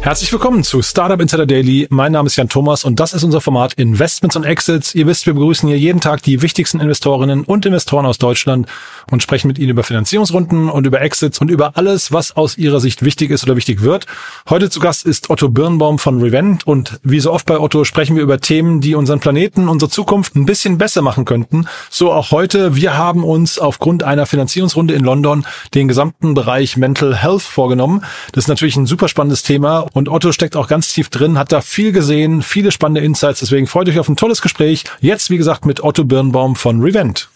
Herzlich 0.00 0.32
willkommen 0.32 0.62
zu 0.62 0.80
Startup 0.80 1.20
Insider 1.20 1.44
Daily. 1.44 1.88
Mein 1.90 2.12
Name 2.12 2.28
ist 2.28 2.36
Jan 2.36 2.48
Thomas 2.48 2.84
und 2.84 3.00
das 3.00 3.12
ist 3.12 3.24
unser 3.24 3.40
Format 3.40 3.74
Investments 3.74 4.36
und 4.36 4.44
Exits. 4.44 4.94
Ihr 4.94 5.06
wisst, 5.06 5.26
wir 5.26 5.34
begrüßen 5.34 5.68
hier 5.68 5.76
jeden 5.76 6.00
Tag 6.00 6.22
die 6.22 6.40
wichtigsten 6.40 6.80
Investorinnen 6.80 7.42
und 7.42 7.66
Investoren 7.66 8.06
aus 8.06 8.16
Deutschland 8.16 8.68
und 9.10 9.22
sprechen 9.22 9.48
mit 9.48 9.58
ihnen 9.58 9.70
über 9.70 9.82
Finanzierungsrunden 9.82 10.70
und 10.70 10.86
über 10.86 11.02
Exits 11.02 11.40
und 11.40 11.50
über 11.50 11.76
alles, 11.76 12.12
was 12.12 12.36
aus 12.36 12.56
ihrer 12.56 12.78
Sicht 12.78 13.04
wichtig 13.04 13.30
ist 13.32 13.42
oder 13.42 13.56
wichtig 13.56 13.82
wird. 13.82 14.06
Heute 14.48 14.70
zu 14.70 14.78
Gast 14.78 15.04
ist 15.04 15.30
Otto 15.30 15.48
Birnbaum 15.48 15.98
von 15.98 16.22
Revent 16.22 16.66
und 16.66 17.00
wie 17.02 17.20
so 17.20 17.32
oft 17.32 17.44
bei 17.44 17.58
Otto 17.58 17.84
sprechen 17.84 18.14
wir 18.14 18.22
über 18.22 18.40
Themen, 18.40 18.80
die 18.80 18.94
unseren 18.94 19.18
Planeten, 19.18 19.68
unsere 19.68 19.90
Zukunft 19.90 20.36
ein 20.36 20.46
bisschen 20.46 20.78
besser 20.78 21.02
machen 21.02 21.24
könnten. 21.24 21.66
So 21.90 22.12
auch 22.12 22.30
heute. 22.30 22.76
Wir 22.76 22.96
haben 22.96 23.24
uns 23.24 23.58
aufgrund 23.58 24.04
einer 24.04 24.26
Finanzierungsrunde 24.26 24.94
in 24.94 25.04
London 25.04 25.44
den 25.74 25.88
gesamten 25.88 26.34
Bereich 26.34 26.76
Mental 26.76 27.16
Health 27.16 27.42
vorgenommen. 27.42 28.04
Das 28.32 28.44
ist 28.44 28.48
natürlich 28.48 28.76
ein 28.76 28.86
super 28.86 29.08
spannendes 29.08 29.42
Thema 29.42 29.87
und 29.92 30.08
Otto 30.08 30.32
steckt 30.32 30.56
auch 30.56 30.68
ganz 30.68 30.92
tief 30.92 31.10
drin, 31.10 31.38
hat 31.38 31.52
da 31.52 31.60
viel 31.60 31.92
gesehen, 31.92 32.42
viele 32.42 32.72
spannende 32.72 33.00
Insights. 33.00 33.40
Deswegen 33.40 33.66
freut 33.66 33.88
euch 33.88 33.98
auf 33.98 34.08
ein 34.08 34.16
tolles 34.16 34.42
Gespräch. 34.42 34.84
Jetzt, 35.00 35.30
wie 35.30 35.36
gesagt, 35.36 35.66
mit 35.66 35.82
Otto 35.82 36.04
Birnbaum 36.04 36.56
von 36.56 36.80
Revent. 36.80 37.28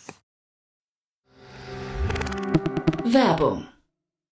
Werbung. 3.05 3.67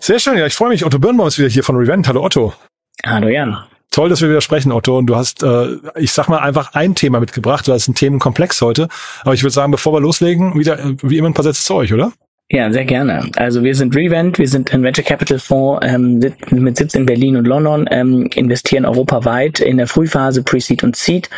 Sehr 0.00 0.18
schön, 0.18 0.38
ja, 0.38 0.46
ich 0.46 0.54
freue 0.54 0.70
mich. 0.70 0.84
Otto 0.84 0.98
Birnbaum 0.98 1.28
ist 1.28 1.38
wieder 1.38 1.48
hier 1.48 1.64
von 1.64 1.76
Revent. 1.76 2.08
Hallo 2.08 2.24
Otto. 2.24 2.52
Hallo 3.04 3.28
Jan. 3.28 3.56
Toll, 3.90 4.10
dass 4.10 4.20
wir 4.20 4.28
wieder 4.28 4.40
sprechen, 4.40 4.70
Otto. 4.70 4.98
Und 4.98 5.06
du 5.06 5.16
hast, 5.16 5.42
äh, 5.42 5.76
ich 5.96 6.12
sag 6.12 6.28
mal, 6.28 6.38
einfach 6.38 6.74
ein 6.74 6.94
Thema 6.94 7.20
mitgebracht, 7.20 7.68
weil 7.68 7.76
es 7.76 7.88
ein 7.88 7.94
Themenkomplex 7.94 8.60
heute. 8.60 8.88
Aber 9.22 9.34
ich 9.34 9.42
würde 9.42 9.54
sagen, 9.54 9.72
bevor 9.72 9.92
wir 9.92 10.00
loslegen, 10.00 10.58
wieder 10.58 10.78
äh, 10.78 10.96
wie 11.02 11.18
immer 11.18 11.28
ein 11.28 11.34
paar 11.34 11.44
Sätze 11.44 11.62
zu 11.64 11.74
euch, 11.74 11.92
oder? 11.92 12.12
Ja, 12.50 12.72
sehr 12.72 12.86
gerne. 12.86 13.30
Also 13.36 13.62
wir 13.62 13.74
sind 13.74 13.94
Revent, 13.94 14.38
wir 14.38 14.48
sind 14.48 14.72
ein 14.72 14.82
Venture 14.82 15.04
Capital 15.04 15.38
Fonds 15.38 15.86
ähm, 15.86 16.20
mit 16.50 16.78
Sitz 16.78 16.94
in 16.94 17.04
Berlin 17.04 17.36
und 17.36 17.46
London, 17.46 17.86
ähm, 17.90 18.30
investieren 18.34 18.86
europaweit 18.86 19.60
in 19.60 19.76
der 19.76 19.86
Frühphase, 19.86 20.42
Pre-Seed 20.42 20.82
und 20.82 20.96
Seed 20.96 21.28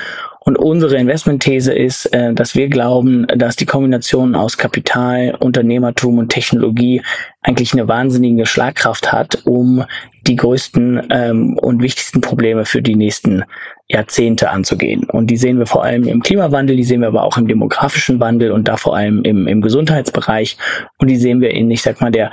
und 0.42 0.56
unsere 0.56 0.96
Investmentthese 0.96 1.74
ist, 1.74 2.06
äh, 2.06 2.32
dass 2.32 2.54
wir 2.54 2.68
glauben, 2.68 3.26
dass 3.26 3.56
die 3.56 3.66
Kombination 3.66 4.34
aus 4.34 4.56
Kapital, 4.56 5.36
Unternehmertum 5.38 6.16
und 6.16 6.30
Technologie 6.30 7.02
eigentlich 7.42 7.74
eine 7.74 7.88
wahnsinnige 7.88 8.46
Schlagkraft 8.46 9.12
hat, 9.12 9.42
um 9.44 9.84
die 10.26 10.36
größten 10.36 11.08
ähm, 11.10 11.58
und 11.58 11.82
wichtigsten 11.82 12.22
Probleme 12.22 12.64
für 12.64 12.80
die 12.80 12.96
nächsten 12.96 13.44
Jahrzehnte 13.88 14.50
anzugehen. 14.50 15.04
Und 15.04 15.26
die 15.26 15.36
sehen 15.36 15.58
wir 15.58 15.66
vor 15.66 15.84
allem 15.84 16.04
im 16.04 16.22
Klimawandel, 16.22 16.76
die 16.76 16.84
sehen 16.84 17.00
wir 17.00 17.08
aber 17.08 17.24
auch 17.24 17.36
im 17.36 17.48
demografischen 17.48 18.18
Wandel 18.18 18.52
und 18.52 18.66
da 18.68 18.76
vor 18.76 18.96
allem 18.96 19.22
im, 19.24 19.46
im 19.46 19.60
Gesundheitsbereich. 19.60 20.56
Und 20.98 21.08
die 21.08 21.16
sehen 21.16 21.40
wir 21.40 21.50
in, 21.50 21.70
ich 21.70 21.82
sag 21.82 22.00
mal, 22.00 22.12
der 22.12 22.30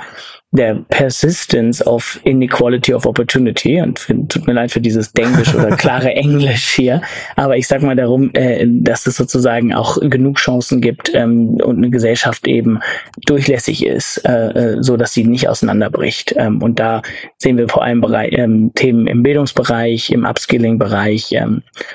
der 0.50 0.76
Persistence 0.88 1.86
of 1.86 2.18
Inequality 2.24 2.94
of 2.94 3.04
Opportunity 3.04 3.82
und 3.82 3.98
für, 3.98 4.14
tut 4.28 4.46
mir 4.46 4.54
leid 4.54 4.70
für 4.72 4.80
dieses 4.80 5.12
Denglisch 5.12 5.54
oder 5.54 5.68
klare 5.76 6.14
Englisch 6.14 6.70
hier, 6.70 7.02
aber 7.36 7.58
ich 7.58 7.68
sag 7.68 7.82
mal 7.82 7.96
darum, 7.96 8.30
äh, 8.32 8.66
dass 8.66 9.06
es 9.06 9.16
sozusagen 9.16 9.74
auch 9.74 9.98
genug 10.00 10.38
Chancen 10.38 10.80
gibt 10.80 11.12
ähm, 11.14 11.58
und 11.62 11.76
eine 11.76 11.90
Gesellschaft 11.90 12.48
eben 12.48 12.80
durchlässig 13.26 13.84
ist, 13.84 14.24
äh, 14.24 14.76
äh 14.76 14.82
so 14.82 14.96
dass 14.96 15.12
sie 15.12 15.24
nicht 15.24 15.48
auseinanderbricht. 15.48 16.34
Ähm, 16.38 16.62
und 16.62 16.80
da 16.80 17.02
sehen 17.36 17.58
wir 17.58 17.68
vor 17.68 17.82
allem 17.82 18.00
Bereich, 18.00 18.32
ähm, 18.32 18.72
Themen 18.74 19.06
im 19.06 19.22
Bildungsbereich, 19.22 20.10
im 20.10 20.24
Upskilling-Bereich, 20.24 21.36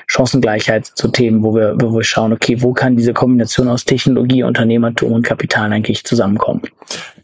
Chancengleichheit 0.06 0.86
zu 0.86 1.08
Themen, 1.08 1.42
wo 1.42 1.54
wir, 1.54 1.76
wo 1.80 1.92
wir 1.92 2.04
schauen, 2.04 2.32
okay, 2.32 2.56
wo 2.60 2.72
kann 2.72 2.96
diese 2.96 3.12
Kombination 3.12 3.68
aus 3.68 3.84
Technologie, 3.84 4.42
Unternehmertum 4.42 5.12
und 5.12 5.22
Kapital 5.22 5.72
eigentlich 5.72 6.04
zusammenkommen? 6.04 6.62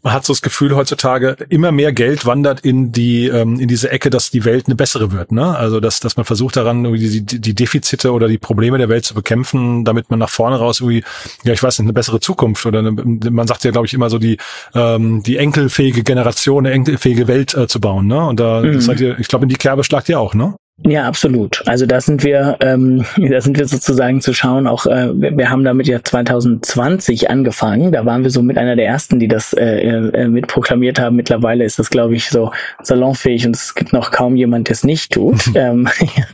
Man 0.03 0.13
hat 0.13 0.25
so 0.25 0.33
das 0.33 0.41
Gefühl 0.41 0.75
heutzutage, 0.75 1.35
immer 1.49 1.71
mehr 1.71 1.93
Geld 1.93 2.25
wandert 2.25 2.61
in 2.61 2.91
die 2.91 3.27
ähm, 3.27 3.59
in 3.59 3.67
diese 3.67 3.91
Ecke, 3.91 4.09
dass 4.09 4.31
die 4.31 4.45
Welt 4.45 4.65
eine 4.65 4.75
bessere 4.75 5.11
wird. 5.11 5.31
Ne? 5.31 5.55
Also 5.55 5.79
dass 5.79 5.99
dass 5.99 6.17
man 6.17 6.25
versucht 6.25 6.55
daran 6.55 6.83
irgendwie 6.85 7.21
die, 7.21 7.39
die 7.39 7.53
Defizite 7.53 8.11
oder 8.11 8.27
die 8.27 8.37
Probleme 8.37 8.77
der 8.77 8.89
Welt 8.89 9.05
zu 9.05 9.13
bekämpfen, 9.13 9.85
damit 9.85 10.09
man 10.09 10.19
nach 10.19 10.29
vorne 10.29 10.57
raus 10.57 10.79
irgendwie 10.79 11.03
ja 11.43 11.53
ich 11.53 11.61
weiß 11.61 11.79
nicht 11.79 11.85
eine 11.85 11.93
bessere 11.93 12.19
Zukunft 12.19 12.65
oder 12.65 12.79
eine, 12.79 12.91
man 12.91 13.47
sagt 13.47 13.63
ja 13.63 13.71
glaube 13.71 13.87
ich 13.87 13.93
immer 13.93 14.09
so 14.09 14.17
die 14.17 14.37
ähm, 14.73 15.21
die 15.23 15.37
enkelfähige 15.37 16.03
Generation, 16.03 16.65
eine 16.65 16.73
enkelfähige 16.73 17.27
Welt 17.27 17.53
äh, 17.53 17.67
zu 17.67 17.79
bauen. 17.79 18.07
Ne? 18.07 18.25
Und 18.25 18.39
da 18.39 18.61
mhm. 18.61 18.81
seid 18.81 18.99
ihr, 19.01 19.19
ich 19.19 19.27
glaube 19.27 19.45
in 19.45 19.49
die 19.49 19.55
Kerbe 19.55 19.83
schlagt 19.83 20.09
ihr 20.09 20.19
auch, 20.19 20.33
ne? 20.33 20.55
Ja, 20.87 21.07
absolut. 21.07 21.63
Also 21.67 21.85
da 21.85 22.01
sind 22.01 22.23
wir, 22.23 22.57
ähm, 22.61 23.05
da 23.17 23.41
sind 23.41 23.57
wir 23.57 23.67
sozusagen 23.67 24.21
zu 24.21 24.33
schauen. 24.33 24.67
Auch 24.67 24.85
äh, 24.85 25.09
wir, 25.13 25.37
wir 25.37 25.49
haben 25.49 25.63
damit 25.63 25.87
ja 25.87 26.03
2020 26.03 27.29
angefangen. 27.29 27.91
Da 27.91 28.05
waren 28.05 28.23
wir 28.23 28.31
so 28.31 28.41
mit 28.41 28.57
einer 28.57 28.75
der 28.75 28.87
ersten, 28.87 29.19
die 29.19 29.27
das 29.27 29.53
äh, 29.53 29.81
äh, 29.81 30.27
mitproklamiert 30.27 30.99
haben. 30.99 31.15
Mittlerweile 31.15 31.63
ist 31.65 31.77
das, 31.77 31.89
glaube 31.89 32.15
ich, 32.15 32.29
so 32.29 32.51
salonfähig 32.81 33.45
und 33.45 33.55
es 33.55 33.75
gibt 33.75 33.93
noch 33.93 34.11
kaum 34.11 34.35
jemand, 34.35 34.69
der 34.69 34.73
es 34.73 34.83
nicht 34.83 35.13
tut. 35.13 35.41
ähm, 35.55 35.87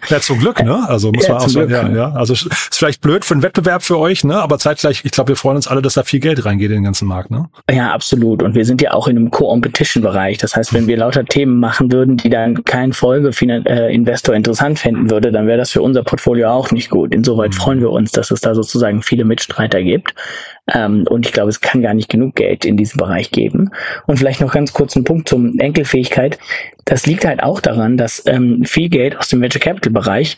ja, 0.10 0.20
zum 0.20 0.40
Glück, 0.40 0.64
ne? 0.64 0.88
Also 0.88 1.12
muss 1.12 1.28
ja, 1.28 1.34
man 1.34 1.44
auch 1.44 1.50
sagen, 1.50 1.72
ja, 1.72 1.90
ja. 1.90 2.12
Also 2.14 2.34
ist 2.34 2.48
vielleicht 2.72 3.02
blöd 3.02 3.26
für 3.26 3.34
einen 3.34 3.44
Wettbewerb 3.44 3.84
für 3.84 3.98
euch, 3.98 4.24
ne? 4.24 4.36
Aber 4.36 4.60
zeitgleich, 4.60 5.02
ich 5.04 5.12
glaube, 5.12 5.30
wir 5.30 5.36
freuen 5.36 5.58
uns 5.58 5.68
alle, 5.68 5.82
dass 5.82 5.96
da 5.96 6.04
viel 6.04 6.20
Geld 6.20 6.46
reingeht 6.46 6.70
in 6.70 6.78
den 6.78 6.84
ganzen 6.84 7.08
Markt, 7.08 7.32
ne? 7.32 7.50
Ja, 7.70 7.92
absolut. 7.94 8.44
Und 8.44 8.56
wir 8.56 8.66
sind 8.66 8.82
ja 8.82 8.94
auch 8.94 9.08
in 9.08 9.18
einem 9.18 9.32
Co-Competition-Bereich. 9.32 10.38
Das 10.38 10.56
heißt, 10.56 10.74
wenn 10.74 10.88
wir 10.88 10.98
lauter 10.98 11.26
Themen 11.26 11.60
machen 11.60 11.92
würden, 11.92 12.16
die 12.18 12.30
dann 12.30 12.64
kein 12.64 12.94
Folge-Investor 12.94 14.37
interessant 14.38 14.80
finden 14.80 15.10
würde, 15.10 15.32
dann 15.32 15.48
wäre 15.48 15.58
das 15.58 15.72
für 15.72 15.82
unser 15.82 16.04
Portfolio 16.04 16.50
auch 16.50 16.72
nicht 16.72 16.90
gut. 16.90 17.14
Insoweit 17.14 17.52
mhm. 17.52 17.58
freuen 17.58 17.82
wir 17.82 17.92
uns, 17.92 18.12
dass 18.12 18.32
es 18.32 18.42
da 18.42 18.56
sozusagen 18.56 19.02
viele 19.02 19.26
Mitstreiter 19.26 19.84
gibt. 19.84 20.16
Ähm, 20.74 21.06
und 21.10 21.26
ich 21.26 21.34
glaube, 21.34 21.50
es 21.50 21.62
kann 21.62 21.82
gar 21.82 21.94
nicht 21.94 22.10
genug 22.10 22.36
Geld 22.36 22.64
in 22.66 22.78
diesem 22.78 22.98
Bereich 22.98 23.32
geben. 23.32 23.72
Und 24.06 24.18
vielleicht 24.18 24.42
noch 24.42 24.54
ganz 24.54 24.74
kurz 24.74 24.96
ein 24.96 25.04
Punkt 25.04 25.28
zum 25.28 25.60
Enkelfähigkeit. 25.60 26.38
Das 26.86 27.06
liegt 27.06 27.26
halt 27.26 27.44
auch 27.44 27.60
daran, 27.60 27.98
dass 27.98 28.24
ähm, 28.26 28.64
viel 28.64 28.90
Geld 28.90 29.18
aus 29.18 29.30
dem 29.30 29.42
Venture 29.42 29.62
Capital 29.62 29.92
Bereich 29.92 30.38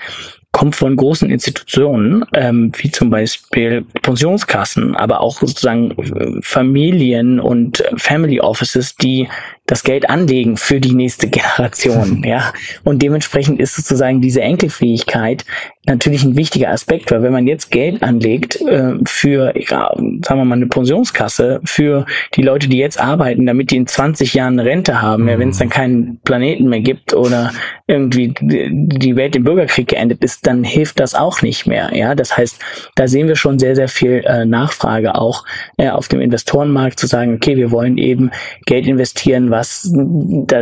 kommt 0.52 0.76
von 0.76 0.96
großen 0.96 1.30
Institutionen, 1.30 2.26
ähm, 2.34 2.72
wie 2.78 2.90
zum 2.90 3.12
Beispiel 3.12 3.86
Pensionskassen, 4.02 4.96
aber 4.96 5.22
auch 5.22 5.40
sozusagen 5.40 5.92
äh, 5.92 6.42
Familien 6.42 7.40
und 7.40 7.84
Family 7.98 8.40
Offices, 8.40 8.96
die 8.96 9.28
das 9.70 9.84
Geld 9.84 10.10
anlegen 10.10 10.58
für 10.58 10.80
die 10.80 10.96
nächste 10.96 11.28
Generation, 11.30 12.24
ja. 12.24 12.54
Und 12.84 13.02
dementsprechend 13.02 13.60
ist 13.60 13.76
sozusagen 13.76 14.20
diese 14.20 14.42
Enkelfähigkeit 14.42 15.46
natürlich 15.86 16.24
ein 16.24 16.36
wichtiger 16.36 16.70
Aspekt, 16.70 17.12
weil 17.12 17.24
wenn 17.24 17.32
man 17.32 17.48
jetzt 17.48 17.72
Geld 17.72 18.04
anlegt 18.04 18.62
äh, 18.62 18.94
für, 19.06 19.54
ja, 19.56 19.92
sagen 19.96 20.40
wir 20.40 20.46
mal, 20.46 20.56
eine 20.56 20.68
Pensionskasse, 20.68 21.62
für 21.66 22.06
die 22.36 22.42
Leute, 22.42 22.68
die 22.70 22.78
jetzt 22.78 23.00
arbeiten, 23.00 23.46
damit 23.46 23.72
die 23.72 23.78
in 23.78 23.88
20 23.88 24.34
Jahren 24.34 24.60
eine 24.60 24.70
Rente 24.70 25.02
haben, 25.02 25.24
mhm. 25.24 25.30
ja, 25.30 25.40
wenn 25.40 25.50
es 25.50 25.58
dann 25.58 25.70
keinen 25.70 26.20
Planeten 26.24 26.70
mehr 26.70 26.82
gibt 26.82 27.14
oder 27.14 27.52
irgendwie 27.88 28.34
die 28.40 29.16
Welt 29.16 29.36
im 29.36 29.44
Bürgerkrieg 29.44 29.88
geendet 29.88 30.24
ist, 30.24 30.46
dann 30.46 30.64
hilft 30.64 31.00
das 31.00 31.16
auch 31.16 31.42
nicht 31.42 31.66
mehr. 31.66 31.90
Ja, 31.94 32.14
das 32.14 32.38
heißt, 32.38 32.60
da 32.96 33.08
sehen 33.08 33.28
wir 33.28 33.36
schon 33.36 33.58
sehr, 33.58 33.76
sehr 33.76 33.88
viel 33.88 34.24
äh, 34.26 34.46
Nachfrage 34.46 35.16
auch 35.16 35.44
äh, 35.78 35.90
auf 35.90 36.08
dem 36.08 36.22
Investorenmarkt 36.22 37.00
zu 37.00 37.08
sagen, 37.08 37.34
okay, 37.34 37.58
wir 37.58 37.72
wollen 37.72 37.98
eben 37.98 38.30
Geld 38.66 38.86
investieren, 38.86 39.50
was 39.60 39.92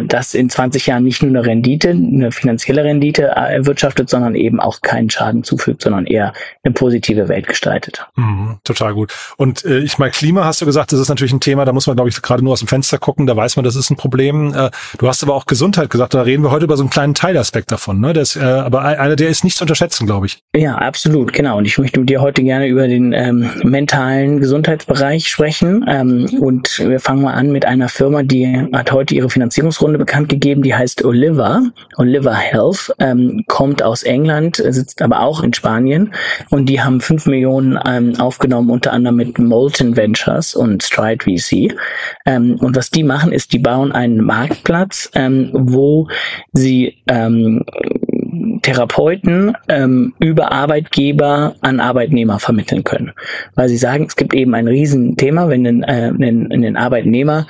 das 0.07 0.33
in 0.33 0.49
20 0.49 0.87
Jahren 0.87 1.03
nicht 1.03 1.21
nur 1.21 1.29
eine 1.29 1.45
Rendite, 1.45 1.91
eine 1.91 2.31
finanzielle 2.31 2.83
Rendite 2.83 3.23
erwirtschaftet, 3.23 4.09
sondern 4.09 4.33
eben 4.33 4.59
auch 4.59 4.81
keinen 4.81 5.11
Schaden 5.11 5.43
zufügt, 5.43 5.83
sondern 5.83 6.07
eher 6.07 6.33
eine 6.63 6.73
positive 6.73 7.27
Welt 7.27 7.47
gestaltet. 7.47 8.07
Mhm, 8.15 8.57
total 8.63 8.95
gut. 8.95 9.13
Und 9.37 9.63
äh, 9.65 9.79
ich 9.79 9.99
meine, 9.99 10.11
Klima 10.11 10.45
hast 10.45 10.61
du 10.61 10.65
gesagt, 10.65 10.91
das 10.91 10.99
ist 10.99 11.09
natürlich 11.09 11.31
ein 11.33 11.39
Thema, 11.39 11.63
da 11.63 11.73
muss 11.73 11.85
man, 11.85 11.95
glaube 11.95 12.09
ich, 12.09 12.19
gerade 12.23 12.43
nur 12.43 12.53
aus 12.53 12.59
dem 12.59 12.67
Fenster 12.67 12.97
gucken, 12.97 13.27
da 13.27 13.35
weiß 13.35 13.55
man, 13.55 13.63
das 13.63 13.75
ist 13.75 13.91
ein 13.91 13.97
Problem. 13.97 14.51
Äh, 14.55 14.71
du 14.97 15.07
hast 15.07 15.21
aber 15.21 15.35
auch 15.35 15.45
Gesundheit 15.45 15.91
gesagt, 15.91 16.15
da 16.15 16.23
reden 16.23 16.43
wir 16.43 16.49
heute 16.49 16.65
über 16.65 16.75
so 16.75 16.81
einen 16.81 16.89
kleinen 16.89 17.13
Teilaspekt 17.13 17.71
davon. 17.71 17.99
Ne? 17.99 18.13
Das, 18.13 18.35
äh, 18.35 18.39
aber 18.39 18.81
einer, 18.81 19.15
der 19.15 19.29
ist 19.29 19.43
nicht 19.43 19.57
zu 19.57 19.63
unterschätzen, 19.63 20.07
glaube 20.07 20.25
ich. 20.25 20.39
Ja, 20.55 20.75
absolut, 20.75 21.33
genau. 21.33 21.59
Und 21.59 21.65
ich 21.65 21.77
möchte 21.77 21.99
mit 21.99 22.09
dir 22.09 22.21
heute 22.21 22.41
gerne 22.41 22.67
über 22.67 22.87
den 22.87 23.13
ähm, 23.13 23.51
mentalen 23.63 24.39
Gesundheitsbereich 24.39 25.29
sprechen. 25.29 25.85
Ähm, 25.87 26.25
und 26.41 26.79
wir 26.79 26.99
fangen 26.99 27.21
mal 27.21 27.33
an 27.33 27.51
mit 27.51 27.65
einer 27.65 27.89
Firma, 27.89 28.23
die 28.23 28.67
hat 28.73 28.86
heute 28.91 29.15
ihre 29.15 29.29
Finanzierungsrunde 29.29 29.97
bekannt 29.97 30.29
gegeben, 30.29 30.61
die 30.61 30.75
heißt 30.75 31.03
Oliver, 31.05 31.61
Oliver 31.97 32.35
Health, 32.35 32.93
ähm, 32.99 33.43
kommt 33.47 33.83
aus 33.83 34.03
England, 34.03 34.57
sitzt 34.57 35.01
aber 35.01 35.21
auch 35.21 35.43
in 35.43 35.53
Spanien 35.53 36.13
und 36.49 36.67
die 36.67 36.81
haben 36.81 37.01
fünf 37.01 37.25
Millionen 37.25 37.79
ähm, 37.85 38.19
aufgenommen, 38.19 38.69
unter 38.69 38.93
anderem 38.93 39.17
mit 39.17 39.39
Molten 39.39 39.95
Ventures 39.95 40.55
und 40.55 40.83
Stride 40.83 41.23
VC. 41.23 41.75
Ähm, 42.25 42.55
und 42.59 42.75
was 42.75 42.89
die 42.89 43.03
machen, 43.03 43.31
ist, 43.31 43.53
die 43.53 43.59
bauen 43.59 43.91
einen 43.91 44.23
Marktplatz, 44.23 45.09
ähm, 45.15 45.49
wo 45.53 46.07
sie 46.53 46.97
ähm, 47.07 47.63
Therapeuten 48.61 49.55
ähm, 49.69 50.13
über 50.19 50.51
Arbeitgeber 50.51 51.55
an 51.61 51.79
Arbeitnehmer 51.79 52.39
vermitteln 52.39 52.83
können. 52.83 53.11
Weil 53.55 53.69
sie 53.69 53.77
sagen, 53.77 54.05
es 54.07 54.15
gibt 54.15 54.33
eben 54.33 54.53
ein 54.55 54.67
Riesenthema, 54.67 55.49
wenn 55.49 55.65
ein, 55.65 55.83
äh, 55.83 56.09
ein, 56.09 56.51
ein 56.51 56.77
Arbeitnehmer 56.77 57.47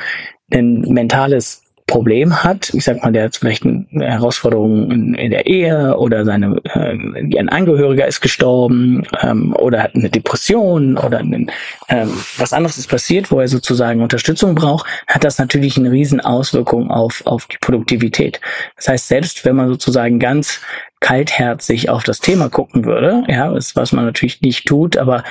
ein 0.51 0.81
mentales 0.81 1.63
Problem 1.87 2.43
hat, 2.43 2.73
ich 2.73 2.83
sag 2.83 3.01
mal, 3.01 3.13
der 3.13 3.23
hat 3.23 3.37
vielleicht 3.37 3.63
eine 3.65 3.85
Herausforderung 3.93 4.91
in, 4.91 5.13
in 5.13 5.31
der 5.31 5.47
Ehe 5.47 5.97
oder 5.97 6.25
seine 6.25 6.57
äh, 6.65 7.39
ein 7.39 7.47
Angehöriger 7.47 8.05
ist 8.05 8.19
gestorben 8.19 9.07
ähm, 9.21 9.55
oder 9.55 9.83
hat 9.83 9.95
eine 9.95 10.09
Depression 10.09 10.97
oder 10.97 11.19
ein, 11.19 11.49
ähm, 11.87 12.11
was 12.37 12.51
anderes 12.51 12.77
ist 12.77 12.89
passiert, 12.89 13.31
wo 13.31 13.39
er 13.39 13.47
sozusagen 13.47 14.01
Unterstützung 14.01 14.53
braucht, 14.53 14.85
hat 15.07 15.23
das 15.23 15.39
natürlich 15.39 15.77
eine 15.77 15.89
riesen 15.89 16.19
Auswirkung 16.19 16.91
auf 16.91 17.25
auf 17.25 17.45
die 17.45 17.57
Produktivität. 17.61 18.41
Das 18.75 18.89
heißt, 18.89 19.07
selbst 19.07 19.45
wenn 19.45 19.55
man 19.55 19.69
sozusagen 19.69 20.19
ganz 20.19 20.59
kaltherzig 20.99 21.89
auf 21.89 22.03
das 22.03 22.19
Thema 22.19 22.49
gucken 22.49 22.85
würde, 22.85 23.23
ja, 23.27 23.53
was, 23.53 23.75
was 23.75 23.91
man 23.91 24.05
natürlich 24.05 24.41
nicht 24.41 24.67
tut, 24.67 24.97
aber 24.97 25.23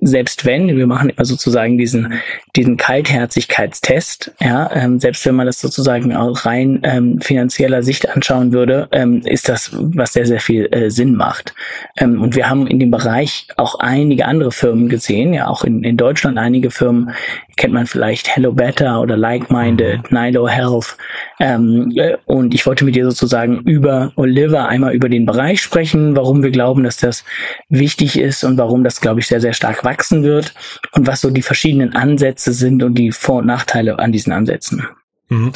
selbst 0.00 0.44
wenn, 0.44 0.76
wir 0.76 0.86
machen 0.86 1.10
immer 1.10 1.24
sozusagen 1.24 1.78
diesen, 1.78 2.14
diesen 2.56 2.76
Kaltherzigkeitstest, 2.76 4.32
ja, 4.40 4.70
ähm, 4.74 4.98
selbst 4.98 5.24
wenn 5.26 5.34
man 5.34 5.46
das 5.46 5.60
sozusagen 5.60 6.14
aus 6.14 6.46
rein 6.46 6.80
ähm, 6.82 7.20
finanzieller 7.20 7.82
Sicht 7.82 8.08
anschauen 8.08 8.52
würde, 8.52 8.88
ähm, 8.92 9.22
ist 9.24 9.48
das, 9.48 9.70
was 9.72 10.12
sehr, 10.12 10.26
sehr 10.26 10.40
viel 10.40 10.68
äh, 10.72 10.90
Sinn 10.90 11.14
macht. 11.14 11.54
Ähm, 11.96 12.20
und 12.20 12.34
wir 12.34 12.48
haben 12.48 12.66
in 12.66 12.80
dem 12.80 12.90
Bereich 12.90 13.48
auch 13.56 13.78
einige 13.78 14.26
andere 14.26 14.52
Firmen 14.52 14.88
gesehen, 14.88 15.34
ja, 15.34 15.46
auch 15.46 15.64
in, 15.64 15.84
in 15.84 15.96
Deutschland 15.96 16.38
einige 16.38 16.70
Firmen, 16.70 17.10
kennt 17.56 17.74
man 17.74 17.86
vielleicht 17.86 18.34
Hello 18.34 18.52
Better 18.52 19.00
oder 19.00 19.16
Like 19.16 19.50
Minded, 19.50 20.10
mhm. 20.10 20.18
Nilo 20.18 20.48
Health. 20.48 20.96
Ähm, 21.40 21.92
äh, 21.96 22.16
und 22.26 22.54
ich 22.54 22.64
wollte 22.66 22.84
mit 22.84 22.94
dir 22.94 23.04
sozusagen 23.04 23.60
über 23.60 24.12
Oliver 24.16 24.68
einmal 24.68 24.94
über 24.98 25.08
den 25.08 25.26
Bereich 25.26 25.62
sprechen, 25.62 26.16
warum 26.16 26.42
wir 26.42 26.50
glauben, 26.50 26.82
dass 26.82 26.96
das 26.96 27.24
wichtig 27.68 28.18
ist 28.18 28.42
und 28.42 28.58
warum 28.58 28.82
das, 28.82 29.00
glaube 29.00 29.20
ich, 29.20 29.28
sehr, 29.28 29.40
sehr 29.40 29.52
stark 29.52 29.84
wachsen 29.84 30.24
wird 30.24 30.54
und 30.92 31.06
was 31.06 31.20
so 31.20 31.30
die 31.30 31.42
verschiedenen 31.42 31.94
Ansätze 31.94 32.52
sind 32.52 32.82
und 32.82 32.96
die 32.96 33.12
Vor- 33.12 33.38
und 33.38 33.46
Nachteile 33.46 34.00
an 34.00 34.10
diesen 34.10 34.32
Ansätzen. 34.32 34.88
Mhm. 35.28 35.52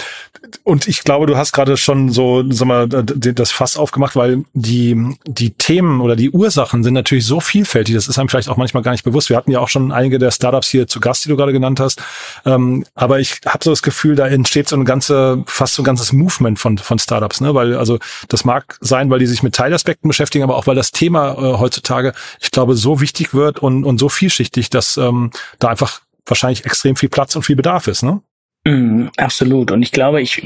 Und 0.64 0.86
ich 0.86 1.02
glaube, 1.02 1.26
du 1.26 1.36
hast 1.36 1.52
gerade 1.52 1.76
schon 1.76 2.10
so, 2.10 2.44
sag 2.50 2.66
mal, 2.66 2.88
das 2.88 3.52
Fass 3.52 3.76
aufgemacht, 3.76 4.16
weil 4.16 4.44
die, 4.52 5.16
die 5.24 5.50
Themen 5.54 6.00
oder 6.00 6.14
die 6.14 6.30
Ursachen 6.30 6.82
sind 6.82 6.94
natürlich 6.94 7.24
so 7.24 7.40
vielfältig. 7.40 7.94
Das 7.94 8.06
ist 8.06 8.18
einem 8.18 8.28
vielleicht 8.28 8.48
auch 8.48 8.56
manchmal 8.56 8.82
gar 8.82 8.92
nicht 8.92 9.04
bewusst. 9.04 9.30
Wir 9.30 9.36
hatten 9.36 9.50
ja 9.50 9.60
auch 9.60 9.68
schon 9.68 9.92
einige 9.92 10.18
der 10.18 10.30
Startups 10.30 10.68
hier 10.68 10.86
zu 10.86 11.00
Gast, 11.00 11.24
die 11.24 11.30
du 11.30 11.36
gerade 11.36 11.52
genannt 11.52 11.80
hast. 11.80 12.02
Ähm, 12.44 12.84
aber 12.94 13.20
ich 13.20 13.40
habe 13.46 13.64
so 13.64 13.70
das 13.70 13.82
Gefühl, 13.82 14.14
da 14.14 14.26
entsteht 14.26 14.68
so 14.68 14.76
ein 14.76 14.84
ganze, 14.84 15.42
fast 15.46 15.74
so 15.74 15.82
ein 15.82 15.86
ganzes 15.86 16.12
Movement 16.12 16.58
von, 16.58 16.76
von 16.76 16.98
Startups, 16.98 17.40
ne? 17.40 17.54
Weil, 17.54 17.74
also, 17.76 17.98
das 18.28 18.44
mag 18.44 18.76
sein, 18.80 19.10
weil 19.10 19.20
die 19.20 19.26
sich 19.26 19.42
mit 19.42 19.54
Teilaspekten 19.54 20.08
beschäftigen, 20.08 20.44
aber 20.44 20.56
auch 20.56 20.66
weil 20.66 20.76
das 20.76 20.90
Thema 20.90 21.32
äh, 21.32 21.58
heutzutage, 21.58 22.12
ich 22.40 22.50
glaube, 22.50 22.74
so 22.76 23.00
wichtig 23.00 23.32
wird 23.32 23.60
und, 23.60 23.84
und 23.84 23.98
so 23.98 24.08
vielschichtig, 24.08 24.70
dass 24.70 24.96
ähm, 24.96 25.30
da 25.58 25.68
einfach 25.68 26.02
wahrscheinlich 26.26 26.64
extrem 26.66 26.96
viel 26.96 27.08
Platz 27.08 27.34
und 27.36 27.42
viel 27.42 27.56
Bedarf 27.56 27.86
ist, 27.86 28.02
ne? 28.02 28.20
Mm, 28.64 29.08
absolut. 29.16 29.72
Und 29.72 29.82
ich 29.82 29.90
glaube, 29.90 30.22
ich, 30.22 30.40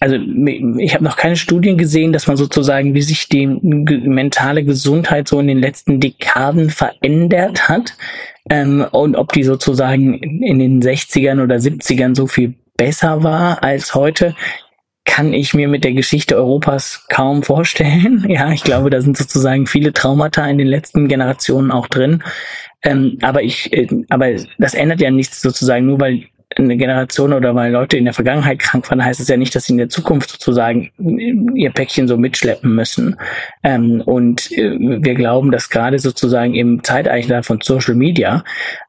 also 0.00 0.16
ich 0.16 0.94
habe 0.94 1.04
noch 1.04 1.16
keine 1.16 1.36
Studien 1.36 1.78
gesehen, 1.78 2.12
dass 2.12 2.26
man 2.26 2.36
sozusagen, 2.36 2.94
wie 2.94 3.02
sich 3.02 3.28
die 3.28 3.46
mentale 3.46 4.64
Gesundheit 4.64 5.28
so 5.28 5.38
in 5.38 5.46
den 5.46 5.58
letzten 5.58 6.00
Dekaden 6.00 6.70
verändert 6.70 7.68
hat 7.68 7.94
ähm, 8.48 8.84
und 8.90 9.14
ob 9.14 9.32
die 9.32 9.44
sozusagen 9.44 10.14
in 10.14 10.58
den 10.58 10.82
60ern 10.82 11.42
oder 11.42 11.56
70ern 11.56 12.16
so 12.16 12.26
viel 12.26 12.54
besser 12.76 13.22
war 13.22 13.62
als 13.62 13.94
heute 13.94 14.34
kann 15.04 15.32
ich 15.32 15.54
mir 15.54 15.66
mit 15.68 15.82
der 15.84 15.92
Geschichte 15.92 16.36
Europas 16.36 17.06
kaum 17.08 17.42
vorstellen. 17.42 18.24
Ja, 18.28 18.52
ich 18.52 18.62
glaube, 18.62 18.90
da 18.90 19.00
sind 19.00 19.16
sozusagen 19.16 19.66
viele 19.66 19.92
Traumata 19.92 20.46
in 20.46 20.58
den 20.58 20.68
letzten 20.68 21.08
Generationen 21.08 21.70
auch 21.70 21.88
drin. 21.88 22.22
Ähm, 22.82 23.18
aber 23.20 23.42
ich, 23.42 23.72
äh, 23.72 23.88
aber 24.08 24.30
das 24.58 24.74
ändert 24.74 25.00
ja 25.00 25.10
nichts 25.10 25.42
sozusagen, 25.42 25.86
nur 25.86 26.00
weil 26.00 26.24
eine 26.56 26.76
Generation 26.76 27.32
oder 27.32 27.54
weil 27.54 27.70
Leute 27.70 27.96
in 27.96 28.04
der 28.04 28.14
Vergangenheit 28.14 28.58
krank 28.58 28.90
waren, 28.90 29.04
heißt 29.04 29.20
es 29.20 29.28
ja 29.28 29.36
nicht, 29.36 29.54
dass 29.54 29.66
sie 29.66 29.72
in 29.72 29.78
der 29.78 29.88
Zukunft 29.88 30.30
sozusagen 30.30 30.90
ihr 31.54 31.70
Päckchen 31.70 32.08
so 32.08 32.16
mitschleppen 32.16 32.74
müssen. 32.74 33.16
Ähm, 33.62 34.00
und 34.04 34.50
äh, 34.52 34.76
wir 34.78 35.14
glauben, 35.14 35.52
dass 35.52 35.70
gerade 35.70 35.98
sozusagen 35.98 36.54
im 36.54 36.82
Zeitalter 36.82 37.42
von 37.42 37.60
Social 37.60 37.94
Media, 37.94 38.42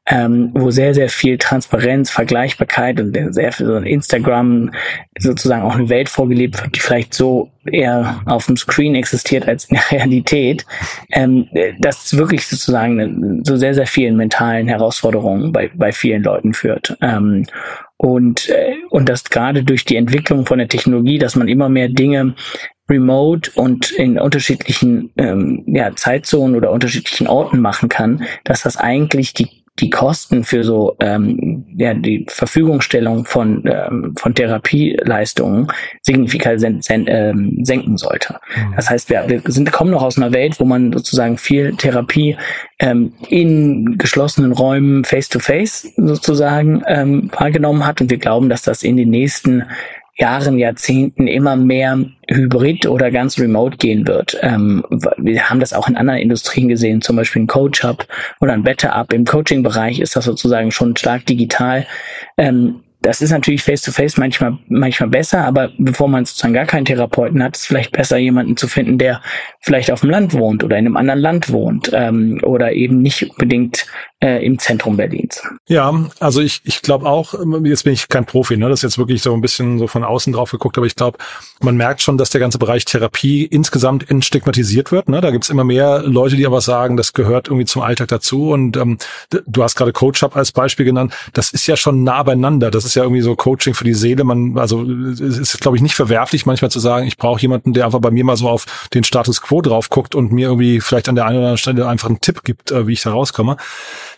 ähm, 0.06 0.50
wo 0.54 0.70
sehr, 0.70 0.94
sehr 0.94 1.08
viel 1.08 1.38
Transparenz, 1.38 2.10
Vergleichbarkeit 2.10 2.98
und 3.00 3.16
sehr 3.32 3.52
viel 3.52 3.66
so 3.66 3.76
Instagram 3.76 4.72
sozusagen 5.18 5.62
auch 5.62 5.76
eine 5.76 5.88
Welt 5.88 6.08
vorgelebt 6.08 6.60
wird, 6.60 6.74
die 6.74 6.80
vielleicht 6.80 7.14
so 7.14 7.50
eher 7.70 8.20
auf 8.26 8.46
dem 8.46 8.56
Screen 8.56 8.96
existiert 8.96 9.46
als 9.46 9.66
in 9.66 9.76
der 9.76 9.90
Realität, 9.98 10.66
ähm, 11.12 11.48
das 11.78 12.16
wirklich 12.16 12.46
sozusagen 12.46 13.42
so 13.44 13.56
sehr, 13.56 13.74
sehr 13.74 13.86
vielen 13.86 14.16
mentalen 14.16 14.66
Herausforderungen 14.66 15.52
bei, 15.52 15.70
bei 15.74 15.92
vielen 15.92 16.24
Leuten 16.24 16.52
führt. 16.52 16.96
Ähm, 17.00 17.46
und, 17.96 18.48
äh, 18.48 18.74
und 18.90 19.08
das 19.08 19.22
gerade 19.24 19.62
durch 19.62 19.84
die 19.84 19.96
Entwicklung 19.96 20.46
von 20.46 20.58
der 20.58 20.68
Technologie, 20.68 21.18
dass 21.18 21.36
man 21.36 21.46
immer 21.46 21.68
mehr 21.68 21.88
Dinge 21.88 22.34
remote 22.90 23.52
und 23.54 23.92
in 23.92 24.18
unterschiedlichen 24.18 25.12
ähm, 25.16 25.62
ja, 25.68 25.94
Zeitzonen 25.94 26.56
oder 26.56 26.72
unterschiedlichen 26.72 27.28
Orten 27.28 27.60
machen 27.60 27.88
kann, 27.88 28.24
dass 28.42 28.62
das 28.62 28.76
eigentlich 28.76 29.34
die 29.34 29.61
die 29.80 29.90
Kosten 29.90 30.44
für 30.44 30.64
so 30.64 30.96
ähm, 31.00 31.64
ja, 31.76 31.94
die 31.94 32.26
Verfügungstellung 32.28 33.24
von, 33.24 33.64
ähm, 33.66 34.14
von 34.18 34.34
Therapieleistungen 34.34 35.68
signifikant 36.02 36.60
sen 36.60 36.82
sen 36.82 37.06
ähm, 37.08 37.58
senken 37.62 37.96
sollte. 37.96 38.38
Mhm. 38.54 38.74
Das 38.76 38.90
heißt, 38.90 39.08
wir, 39.08 39.24
wir 39.28 39.40
sind 39.46 39.72
kommen 39.72 39.90
noch 39.90 40.02
aus 40.02 40.18
einer 40.18 40.32
Welt, 40.32 40.60
wo 40.60 40.64
man 40.64 40.92
sozusagen 40.92 41.38
viel 41.38 41.74
Therapie 41.76 42.36
ähm, 42.78 43.14
in 43.28 43.96
geschlossenen 43.96 44.52
Räumen 44.52 45.04
face-to-face 45.04 45.86
-face 45.96 46.06
sozusagen 46.06 46.82
ähm, 46.86 47.30
wahrgenommen 47.36 47.86
hat 47.86 48.00
und 48.02 48.10
wir 48.10 48.18
glauben, 48.18 48.50
dass 48.50 48.62
das 48.62 48.82
in 48.82 48.98
den 48.98 49.08
nächsten 49.08 49.64
Jahren, 50.14 50.58
Jahrzehnten 50.58 51.26
immer 51.26 51.56
mehr 51.56 51.98
hybrid 52.34 52.86
oder 52.86 53.10
ganz 53.10 53.38
remote 53.38 53.76
gehen 53.76 54.06
wird. 54.06 54.38
Ähm, 54.42 54.84
wir 55.18 55.48
haben 55.48 55.60
das 55.60 55.72
auch 55.72 55.88
in 55.88 55.96
anderen 55.96 56.20
Industrien 56.20 56.68
gesehen, 56.68 57.02
zum 57.02 57.16
Beispiel 57.16 57.42
ein 57.42 57.46
Coach 57.46 57.82
Hub 57.84 58.06
oder 58.40 58.52
ein 58.52 58.62
Better 58.62 58.94
Up. 58.94 59.12
Im 59.12 59.24
Coaching-Bereich 59.24 60.00
ist 60.00 60.16
das 60.16 60.24
sozusagen 60.24 60.70
schon 60.70 60.96
stark 60.96 61.26
digital. 61.26 61.86
Ähm, 62.36 62.80
das 63.02 63.20
ist 63.20 63.30
natürlich 63.30 63.62
face-to-face 63.62 64.14
-face 64.14 64.20
manchmal, 64.20 64.58
manchmal 64.68 65.08
besser, 65.08 65.44
aber 65.44 65.70
bevor 65.78 66.08
man 66.08 66.24
sozusagen 66.24 66.54
gar 66.54 66.66
keinen 66.66 66.84
Therapeuten 66.84 67.42
hat, 67.42 67.56
ist 67.56 67.66
vielleicht 67.66 67.92
besser, 67.92 68.16
jemanden 68.16 68.56
zu 68.56 68.68
finden, 68.68 68.98
der 68.98 69.20
vielleicht 69.60 69.90
auf 69.90 70.00
dem 70.00 70.10
Land 70.10 70.34
wohnt 70.34 70.64
oder 70.64 70.78
in 70.78 70.86
einem 70.86 70.96
anderen 70.96 71.20
Land 71.20 71.52
wohnt 71.52 71.90
ähm, 71.92 72.40
oder 72.42 72.72
eben 72.72 73.02
nicht 73.02 73.28
unbedingt 73.30 73.86
äh, 74.22 74.44
im 74.44 74.58
Zentrum 74.58 74.96
Berlins. 74.96 75.42
Ja, 75.68 75.92
also 76.20 76.40
ich, 76.40 76.60
ich 76.64 76.80
glaube 76.82 77.06
auch, 77.06 77.34
jetzt 77.64 77.82
bin 77.82 77.92
ich 77.92 78.08
kein 78.08 78.24
Profi, 78.24 78.56
ne? 78.56 78.68
das 78.68 78.80
ist 78.80 78.82
jetzt 78.84 78.98
wirklich 78.98 79.20
so 79.20 79.34
ein 79.34 79.40
bisschen 79.40 79.78
so 79.78 79.88
von 79.88 80.04
außen 80.04 80.32
drauf 80.32 80.52
geguckt, 80.52 80.78
aber 80.78 80.86
ich 80.86 80.94
glaube, 80.94 81.18
man 81.60 81.76
merkt 81.76 82.02
schon, 82.02 82.18
dass 82.18 82.30
der 82.30 82.40
ganze 82.40 82.58
Bereich 82.58 82.84
Therapie 82.84 83.44
insgesamt 83.44 84.08
entstigmatisiert 84.10 84.92
wird. 84.92 85.08
Ne? 85.08 85.20
Da 85.20 85.30
gibt's 85.30 85.50
immer 85.50 85.64
mehr 85.64 86.02
Leute, 86.04 86.36
die 86.36 86.46
aber 86.46 86.60
sagen, 86.60 86.96
das 86.96 87.12
gehört 87.12 87.48
irgendwie 87.48 87.66
zum 87.66 87.82
Alltag 87.82 88.08
dazu. 88.08 88.50
Und 88.50 88.76
ähm, 88.76 88.98
du 89.46 89.62
hast 89.62 89.74
gerade 89.74 89.92
Coach 89.92 90.22
Hub 90.22 90.36
als 90.36 90.52
Beispiel 90.52 90.86
genannt. 90.86 91.14
Das 91.32 91.50
ist 91.50 91.66
ja 91.66 91.76
schon 91.76 92.04
nah 92.04 92.22
beieinander. 92.22 92.70
Das 92.70 92.84
ist 92.84 92.91
ja 92.94 93.02
irgendwie 93.02 93.22
so 93.22 93.36
Coaching 93.36 93.74
für 93.74 93.84
die 93.84 93.94
Seele. 93.94 94.24
Man, 94.24 94.58
also 94.58 94.82
es 94.82 95.20
ist, 95.20 95.60
glaube 95.60 95.76
ich, 95.76 95.82
nicht 95.82 95.94
verwerflich, 95.94 96.46
manchmal 96.46 96.70
zu 96.70 96.80
sagen, 96.80 97.06
ich 97.06 97.16
brauche 97.16 97.40
jemanden, 97.40 97.72
der 97.72 97.84
einfach 97.84 98.00
bei 98.00 98.10
mir 98.10 98.24
mal 98.24 98.36
so 98.36 98.48
auf 98.48 98.88
den 98.94 99.04
Status 99.04 99.40
quo 99.40 99.60
drauf 99.62 99.90
guckt 99.90 100.14
und 100.14 100.32
mir 100.32 100.48
irgendwie 100.48 100.80
vielleicht 100.80 101.08
an 101.08 101.14
der 101.14 101.26
einen 101.26 101.36
oder 101.36 101.46
anderen 101.46 101.58
Stelle 101.58 101.88
einfach 101.88 102.08
einen 102.08 102.20
Tipp 102.20 102.44
gibt, 102.44 102.70
äh, 102.70 102.86
wie 102.86 102.92
ich 102.92 103.02
da 103.02 103.12
rauskomme. 103.12 103.56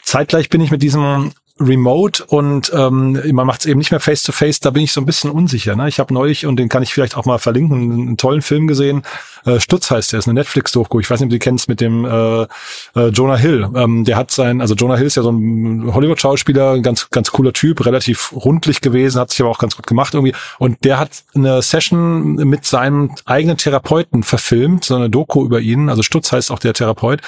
Zeitgleich 0.02 0.48
bin 0.48 0.60
ich 0.60 0.70
mit 0.70 0.82
diesem 0.82 1.32
remote 1.60 2.24
und 2.24 2.72
ähm, 2.74 3.20
man 3.32 3.46
macht 3.46 3.60
es 3.60 3.66
eben 3.66 3.78
nicht 3.78 3.92
mehr 3.92 4.00
face 4.00 4.24
to 4.24 4.32
face, 4.32 4.58
da 4.58 4.70
bin 4.70 4.82
ich 4.82 4.92
so 4.92 5.00
ein 5.00 5.06
bisschen 5.06 5.30
unsicher. 5.30 5.76
Ne? 5.76 5.88
Ich 5.88 6.00
habe 6.00 6.12
neulich, 6.12 6.46
und 6.46 6.56
den 6.56 6.68
kann 6.68 6.82
ich 6.82 6.92
vielleicht 6.92 7.16
auch 7.16 7.26
mal 7.26 7.38
verlinken, 7.38 7.92
einen 7.92 8.16
tollen 8.16 8.42
Film 8.42 8.66
gesehen. 8.66 9.02
Äh, 9.44 9.60
Stutz 9.60 9.88
heißt 9.88 10.12
der, 10.12 10.18
ist 10.18 10.26
eine 10.26 10.34
Netflix-Doku. 10.34 10.98
Ich 10.98 11.08
weiß 11.08 11.20
nicht, 11.20 11.26
ob 11.26 11.30
du 11.30 11.36
die 11.36 11.38
kennst 11.38 11.68
mit 11.68 11.80
dem 11.80 12.04
äh, 12.04 12.42
äh, 12.96 13.08
Jonah 13.10 13.36
Hill. 13.36 13.68
Ähm, 13.76 14.04
der 14.04 14.16
hat 14.16 14.32
sein, 14.32 14.60
also 14.60 14.74
Jonah 14.74 14.96
Hill 14.96 15.06
ist 15.06 15.14
ja 15.14 15.22
so 15.22 15.30
ein 15.30 15.94
Hollywood-Schauspieler, 15.94 16.80
ganz, 16.80 17.08
ganz 17.10 17.30
cooler 17.30 17.52
Typ, 17.52 17.86
relativ 17.86 18.32
rundlich 18.32 18.80
gewesen, 18.80 19.20
hat 19.20 19.30
sich 19.30 19.40
aber 19.40 19.50
auch 19.50 19.60
ganz 19.60 19.76
gut 19.76 19.86
gemacht 19.86 20.14
irgendwie. 20.14 20.34
Und 20.58 20.84
der 20.84 20.98
hat 20.98 21.22
eine 21.36 21.62
Session 21.62 22.34
mit 22.34 22.64
seinem 22.64 23.14
eigenen 23.26 23.58
Therapeuten 23.58 24.24
verfilmt, 24.24 24.84
so 24.84 24.96
eine 24.96 25.08
Doku 25.08 25.44
über 25.44 25.60
ihn. 25.60 25.88
Also 25.88 26.02
Stutz 26.02 26.32
heißt 26.32 26.50
auch 26.50 26.58
der 26.58 26.72
Therapeut. 26.72 27.20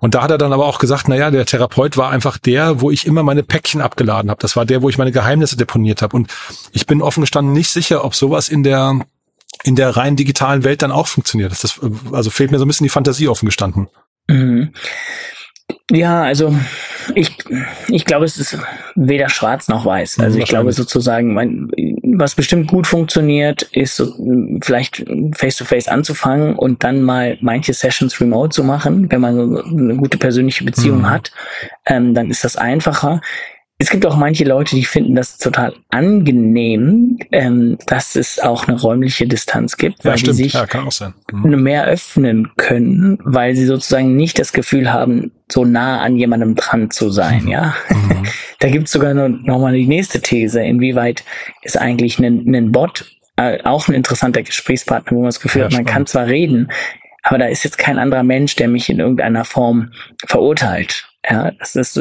Und 0.00 0.14
da 0.14 0.22
hat 0.22 0.30
er 0.30 0.38
dann 0.38 0.52
aber 0.52 0.66
auch 0.66 0.78
gesagt, 0.78 1.08
na 1.08 1.16
ja, 1.16 1.30
der 1.30 1.46
Therapeut 1.46 1.96
war 1.96 2.10
einfach 2.10 2.38
der, 2.38 2.80
wo 2.80 2.90
ich 2.90 3.06
immer 3.06 3.22
meine 3.22 3.42
Päckchen 3.42 3.82
abgeladen 3.82 4.30
habe. 4.30 4.40
Das 4.40 4.56
war 4.56 4.64
der, 4.64 4.82
wo 4.82 4.88
ich 4.88 4.98
meine 4.98 5.12
Geheimnisse 5.12 5.56
deponiert 5.56 6.02
habe. 6.02 6.16
Und 6.16 6.32
ich 6.72 6.86
bin 6.86 7.02
offen 7.02 7.20
gestanden 7.20 7.52
nicht 7.52 7.68
sicher, 7.68 8.04
ob 8.04 8.14
sowas 8.14 8.48
in 8.48 8.62
der 8.62 9.00
in 9.62 9.76
der 9.76 9.96
rein 9.96 10.16
digitalen 10.16 10.64
Welt 10.64 10.80
dann 10.80 10.92
auch 10.92 11.06
funktioniert. 11.06 11.52
Das, 11.52 11.80
also 12.12 12.30
fehlt 12.30 12.50
mir 12.50 12.58
so 12.58 12.64
ein 12.64 12.68
bisschen 12.68 12.84
die 12.84 12.90
Fantasie 12.90 13.28
offen 13.28 13.46
gestanden. 13.46 13.88
Mhm. 14.26 14.72
Ja, 15.90 16.22
also 16.22 16.54
ich, 17.14 17.36
ich 17.88 18.04
glaube, 18.04 18.24
es 18.24 18.36
ist 18.36 18.58
weder 18.94 19.28
schwarz 19.28 19.68
noch 19.68 19.84
weiß. 19.84 20.20
Also 20.20 20.38
ich 20.38 20.46
glaube 20.46 20.72
sozusagen, 20.72 21.34
mein, 21.34 21.70
was 22.16 22.34
bestimmt 22.34 22.68
gut 22.68 22.86
funktioniert, 22.86 23.62
ist 23.72 23.96
so, 23.96 24.14
vielleicht 24.62 25.04
face-to-face 25.34 25.88
-face 25.88 25.90
anzufangen 25.90 26.54
und 26.54 26.84
dann 26.84 27.02
mal 27.02 27.38
manche 27.40 27.72
Sessions 27.72 28.20
remote 28.20 28.50
zu 28.50 28.64
machen, 28.64 29.10
wenn 29.10 29.20
man 29.20 29.34
so 29.34 29.62
eine 29.62 29.96
gute 29.96 30.18
persönliche 30.18 30.64
Beziehung 30.64 31.00
mhm. 31.00 31.10
hat, 31.10 31.32
ähm, 31.86 32.14
dann 32.14 32.30
ist 32.30 32.44
das 32.44 32.56
einfacher 32.56 33.20
es 33.80 33.88
gibt 33.88 34.04
auch 34.04 34.16
manche 34.16 34.44
Leute, 34.44 34.76
die 34.76 34.84
finden 34.84 35.14
das 35.14 35.38
total 35.38 35.72
angenehm, 35.88 37.18
ähm, 37.32 37.78
dass 37.86 38.14
es 38.14 38.38
auch 38.38 38.68
eine 38.68 38.78
räumliche 38.78 39.26
Distanz 39.26 39.78
gibt, 39.78 40.04
weil 40.04 40.18
ja, 40.18 40.34
sie 40.34 40.44
sich 40.44 40.52
ja, 40.52 40.66
mhm. 41.32 41.62
mehr 41.62 41.86
öffnen 41.86 42.50
können, 42.58 43.18
weil 43.24 43.56
sie 43.56 43.64
sozusagen 43.64 44.16
nicht 44.16 44.38
das 44.38 44.52
Gefühl 44.52 44.92
haben, 44.92 45.32
so 45.50 45.64
nah 45.64 46.02
an 46.02 46.16
jemandem 46.16 46.56
dran 46.56 46.90
zu 46.90 47.10
sein. 47.10 47.48
Ja, 47.48 47.74
mhm. 47.88 48.24
da 48.58 48.68
gibt's 48.68 48.92
sogar 48.92 49.14
noch, 49.14 49.30
noch 49.30 49.58
mal 49.58 49.72
die 49.72 49.86
nächste 49.86 50.20
These: 50.20 50.60
Inwieweit 50.60 51.24
ist 51.62 51.78
eigentlich 51.78 52.18
ein, 52.18 52.54
ein 52.54 52.72
Bot 52.72 53.06
äh, 53.36 53.64
auch 53.64 53.88
ein 53.88 53.94
interessanter 53.94 54.42
Gesprächspartner, 54.42 55.12
wo 55.12 55.20
man 55.22 55.28
das 55.28 55.40
Gefühl 55.40 55.60
ja, 55.60 55.64
hat, 55.64 55.72
man 55.72 55.84
spannend. 55.84 55.90
kann 55.94 56.06
zwar 56.06 56.26
reden, 56.26 56.70
aber 57.22 57.38
da 57.38 57.46
ist 57.46 57.64
jetzt 57.64 57.78
kein 57.78 57.98
anderer 57.98 58.24
Mensch, 58.24 58.56
der 58.56 58.68
mich 58.68 58.90
in 58.90 59.00
irgendeiner 59.00 59.46
Form 59.46 59.92
verurteilt. 60.26 61.09
Ja, 61.28 61.50
das 61.58 61.76
ist, 61.76 62.00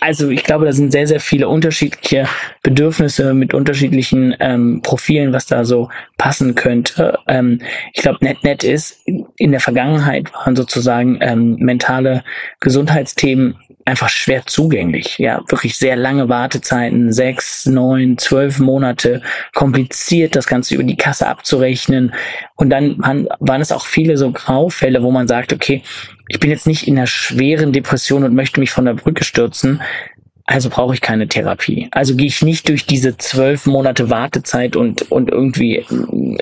also 0.00 0.28
ich 0.28 0.42
glaube, 0.42 0.66
da 0.66 0.72
sind 0.72 0.90
sehr, 0.90 1.06
sehr 1.06 1.20
viele 1.20 1.48
unterschiedliche 1.48 2.26
Bedürfnisse 2.62 3.32
mit 3.32 3.54
unterschiedlichen 3.54 4.34
ähm, 4.40 4.80
Profilen, 4.82 5.32
was 5.32 5.46
da 5.46 5.64
so 5.64 5.88
passen 6.18 6.56
könnte. 6.56 7.16
Ähm, 7.28 7.60
ich 7.92 8.02
glaube, 8.02 8.18
NetNet 8.22 8.64
ist 8.64 9.06
in 9.06 9.52
der 9.52 9.60
Vergangenheit 9.60 10.34
waren 10.34 10.56
sozusagen 10.56 11.18
ähm, 11.20 11.56
mentale 11.60 12.24
Gesundheitsthemen 12.58 13.56
einfach 13.84 14.08
schwer 14.08 14.46
zugänglich. 14.46 15.18
Ja, 15.18 15.42
wirklich 15.48 15.76
sehr 15.76 15.96
lange 15.96 16.28
Wartezeiten, 16.28 17.12
sechs, 17.12 17.66
neun, 17.66 18.18
zwölf 18.18 18.58
Monate, 18.58 19.22
kompliziert, 19.54 20.36
das 20.36 20.46
Ganze 20.46 20.74
über 20.74 20.84
die 20.84 20.96
Kasse 20.96 21.26
abzurechnen. 21.26 22.12
Und 22.56 22.70
dann 22.70 22.98
waren, 22.98 23.28
waren 23.38 23.60
es 23.60 23.72
auch 23.72 23.86
viele 23.86 24.16
so 24.16 24.32
Graufälle, 24.32 25.02
wo 25.02 25.10
man 25.10 25.28
sagt, 25.28 25.52
okay, 25.52 25.82
ich 26.28 26.38
bin 26.38 26.50
jetzt 26.50 26.66
nicht 26.66 26.86
in 26.86 26.96
einer 26.96 27.06
schweren 27.06 27.72
Depression 27.72 28.24
und 28.24 28.34
möchte 28.34 28.60
mich 28.60 28.70
von 28.70 28.84
der 28.84 28.94
Brücke 28.94 29.24
stürzen, 29.24 29.80
also 30.50 30.68
brauche 30.68 30.94
ich 30.94 31.00
keine 31.00 31.28
Therapie. 31.28 31.88
Also 31.92 32.16
gehe 32.16 32.26
ich 32.26 32.42
nicht 32.42 32.68
durch 32.68 32.84
diese 32.84 33.16
zwölf 33.16 33.66
Monate 33.66 34.10
Wartezeit 34.10 34.74
und, 34.74 35.10
und 35.10 35.30
irgendwie 35.30 35.76
äh, 35.76 35.84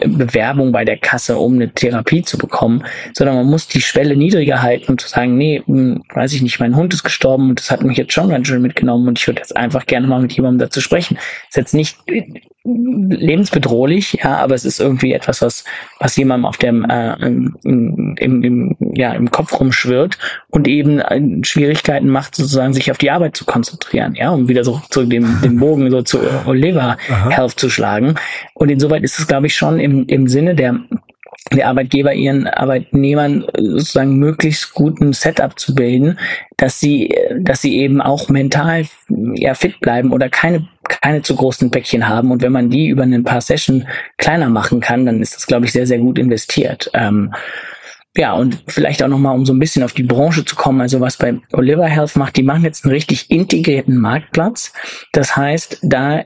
Bewerbung 0.07 0.73
bei 0.73 0.87
der 0.87 0.97
Kasse, 0.97 1.37
um 1.37 1.55
eine 1.55 1.71
Therapie 1.71 2.23
zu 2.23 2.39
bekommen, 2.39 2.85
sondern 3.13 3.37
man 3.37 3.47
muss 3.47 3.69
die 3.69 3.83
Schwelle 3.83 4.17
niedriger 4.17 4.63
halten 4.63 4.93
und 4.93 5.01
zu 5.03 5.09
sagen, 5.09 5.37
nee, 5.37 5.63
hm, 5.67 6.03
weiß 6.15 6.33
ich 6.33 6.41
nicht, 6.41 6.59
mein 6.59 6.75
Hund 6.75 6.95
ist 6.95 7.05
gestorben 7.05 7.51
und 7.51 7.61
das 7.61 7.71
hat 7.71 7.83
mich 7.83 7.99
jetzt 7.99 8.15
schon 8.15 8.31
ganz 8.31 8.49
schön 8.49 8.63
mitgenommen 8.63 9.09
und 9.09 9.19
ich 9.19 9.27
würde 9.27 9.41
jetzt 9.41 9.55
einfach 9.57 9.85
gerne 9.85 10.07
mal 10.07 10.23
mit 10.23 10.33
jemandem 10.33 10.67
dazu 10.67 10.81
sprechen. 10.81 11.19
ist 11.49 11.57
jetzt 11.57 11.75
nicht 11.75 11.99
lebensbedrohlich, 12.69 14.19
ja, 14.23 14.37
aber 14.37 14.55
es 14.55 14.65
ist 14.65 14.81
irgendwie 14.81 15.13
etwas, 15.13 15.43
was, 15.43 15.65
was 15.99 16.17
jemandem 16.17 16.47
auf 16.47 16.57
dem 16.57 16.85
äh, 16.85 17.15
im, 17.15 17.57
im, 18.19 18.43
im, 18.43 18.77
ja, 18.95 19.13
im 19.13 19.31
Kopf 19.31 19.59
rumschwirrt 19.59 20.19
und 20.49 20.69
eben 20.69 21.01
äh, 21.01 21.45
Schwierigkeiten 21.45 22.09
macht, 22.09 22.35
sozusagen 22.37 22.75
sich 22.75 22.91
auf 22.91 22.99
die 22.99 23.11
Arbeit 23.11 23.37
zu 23.37 23.45
konzentrieren, 23.45 24.15
ja, 24.15 24.31
um 24.31 24.49
wieder 24.49 24.65
so 24.65 24.81
zu 24.91 25.05
dem, 25.05 25.41
dem 25.43 25.57
Bogen 25.61 25.91
so 25.91 26.03
zu 26.03 26.21
Oliver 26.47 26.97
Health 27.31 27.59
zu 27.59 27.71
schlagen. 27.71 28.15
Und 28.55 28.71
insoweit 28.71 29.03
ist 29.03 29.19
es, 29.19 29.27
glaube 29.27 29.47
ich, 29.47 29.55
schon 29.55 29.81
im, 29.81 30.07
im 30.07 30.29
Sinne 30.29 30.55
der 30.55 30.79
der 31.53 31.69
Arbeitgeber 31.69 32.13
ihren 32.13 32.47
Arbeitnehmern 32.47 33.45
sozusagen 33.57 34.17
möglichst 34.19 34.75
guten 34.75 35.13
Setup 35.13 35.59
zu 35.59 35.75
bilden, 35.75 36.19
dass 36.57 36.81
sie, 36.81 37.15
dass 37.39 37.63
sie 37.63 37.79
eben 37.79 38.01
auch 38.01 38.29
mental 38.29 38.85
ja 39.35 39.55
fit 39.55 39.81
bleiben 39.81 40.13
oder 40.13 40.29
keine 40.29 40.69
keine 40.89 41.23
zu 41.23 41.37
großen 41.37 41.71
Päckchen 41.71 42.09
haben. 42.09 42.31
Und 42.31 42.43
wenn 42.43 42.53
man 42.53 42.71
die 42.71 42.89
über 42.89 43.03
ein 43.03 43.25
paar 43.25 43.43
Session 43.43 43.87
kleiner 44.17 44.49
machen 44.49 44.81
kann, 44.81 45.05
dann 45.07 45.21
ist 45.21 45.37
das, 45.37 45.47
glaube 45.47 45.67
ich, 45.67 45.73
sehr, 45.73 45.87
sehr 45.87 45.99
gut 45.99 46.19
investiert. 46.19 46.91
Ähm, 46.95 47.35
ja, 48.17 48.33
und 48.33 48.65
vielleicht 48.67 49.03
auch 49.03 49.09
nochmal, 49.09 49.37
um 49.37 49.47
so 49.47 49.53
ein 49.53 49.61
bisschen 49.61 49.85
auf 49.85 49.93
die 49.93 50.03
Branche 50.03 50.45
zu 50.45 50.57
kommen, 50.57 50.81
also 50.81 51.01
was 51.01 51.17
bei 51.19 51.39
Oliver 51.53 51.87
Health 51.87 52.17
macht, 52.17 52.37
die 52.37 52.43
machen 52.43 52.65
jetzt 52.65 52.85
einen 52.85 52.93
richtig 52.93 53.31
integrierten 53.31 53.97
Marktplatz. 53.97 54.73
Das 55.13 55.37
heißt, 55.37 55.79
da 55.83 56.25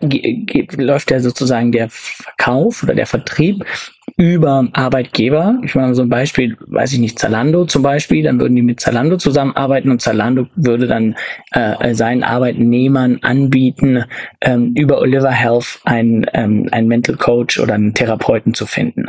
läuft 0.77 1.11
ja 1.11 1.21
sozusagen 1.21 1.71
der 1.71 1.89
Verkauf 1.91 2.83
oder 2.83 2.95
der 2.95 3.07
Vertrieb 3.07 3.67
über 4.17 4.69
Arbeitgeber. 4.73 5.59
Ich 5.65 5.75
meine 5.75 5.95
so 5.95 6.03
ein 6.03 6.09
Beispiel, 6.09 6.57
weiß 6.67 6.93
ich 6.93 6.99
nicht, 6.99 7.19
Zalando 7.19 7.65
zum 7.65 7.83
Beispiel, 7.83 8.23
dann 8.23 8.41
würden 8.41 8.57
die 8.57 8.63
mit 8.63 8.81
Zalando 8.81 9.17
zusammenarbeiten 9.17 9.91
und 9.91 10.03
Zalando 10.03 10.47
würde 10.55 10.87
dann 10.87 11.17
äh, 11.53 11.95
seinen 11.95 12.23
Arbeitnehmern 12.23 13.19
anbieten, 13.23 14.05
ähm, 14.41 14.75
über 14.77 15.01
Oliver 15.01 15.31
Health 15.31 15.81
einen, 15.85 16.27
ähm, 16.35 16.69
einen 16.73 16.89
Mental 16.89 17.17
Coach 17.17 17.59
oder 17.59 17.75
einen 17.75 17.95
Therapeuten 17.95 18.55
zu 18.55 18.67
finden. 18.67 19.07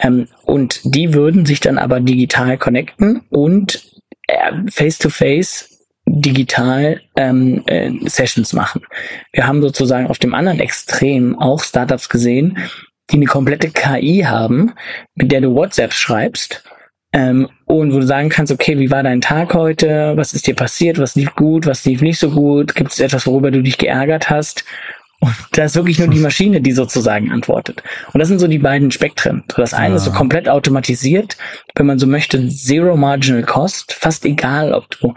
Ähm, 0.00 0.28
und 0.44 0.80
die 0.84 1.14
würden 1.14 1.46
sich 1.46 1.60
dann 1.60 1.78
aber 1.78 2.00
digital 2.00 2.56
connecten 2.58 3.22
und 3.30 3.82
äh, 4.28 4.52
face-to-face 4.70 5.70
digital 6.06 7.00
ähm, 7.16 7.62
äh, 7.66 7.90
Sessions 8.04 8.52
machen. 8.52 8.82
Wir 9.32 9.46
haben 9.46 9.62
sozusagen 9.62 10.06
auf 10.06 10.18
dem 10.18 10.34
anderen 10.34 10.60
Extrem 10.60 11.38
auch 11.38 11.62
Startups 11.62 12.08
gesehen, 12.08 12.58
die 13.10 13.16
eine 13.16 13.26
komplette 13.26 13.70
KI 13.70 14.24
haben, 14.26 14.72
mit 15.14 15.30
der 15.30 15.40
du 15.40 15.54
WhatsApp 15.54 15.92
schreibst 15.92 16.64
ähm, 17.12 17.48
und 17.66 17.92
wo 17.94 18.00
du 18.00 18.06
sagen 18.06 18.28
kannst, 18.28 18.52
okay, 18.52 18.78
wie 18.78 18.90
war 18.90 19.02
dein 19.02 19.20
Tag 19.20 19.54
heute? 19.54 20.14
Was 20.16 20.32
ist 20.32 20.46
dir 20.46 20.56
passiert? 20.56 20.98
Was 20.98 21.14
lief 21.14 21.34
gut? 21.34 21.66
Was 21.66 21.84
lief 21.84 22.02
nicht 22.02 22.18
so 22.18 22.30
gut? 22.30 22.74
Gibt 22.74 22.90
es 22.90 23.00
etwas, 23.00 23.26
worüber 23.26 23.50
du 23.50 23.62
dich 23.62 23.78
geärgert 23.78 24.30
hast? 24.30 24.64
Und 25.20 25.32
da 25.52 25.64
ist 25.64 25.76
wirklich 25.76 25.98
nur 26.00 26.08
die 26.08 26.18
Maschine, 26.18 26.60
die 26.60 26.72
sozusagen 26.72 27.30
antwortet. 27.30 27.82
Und 28.12 28.18
das 28.18 28.28
sind 28.28 28.40
so 28.40 28.48
die 28.48 28.58
beiden 28.58 28.90
Spektren. 28.90 29.44
So 29.48 29.62
das 29.62 29.72
eine 29.72 29.90
ja. 29.90 29.96
ist 29.96 30.04
so 30.04 30.10
komplett 30.10 30.48
automatisiert, 30.48 31.36
wenn 31.76 31.86
man 31.86 31.98
so 31.98 32.06
möchte, 32.06 32.48
zero 32.48 32.96
marginal 32.96 33.42
cost, 33.42 33.92
fast 33.92 34.24
egal, 34.24 34.74
ob 34.74 34.90
du 34.90 35.14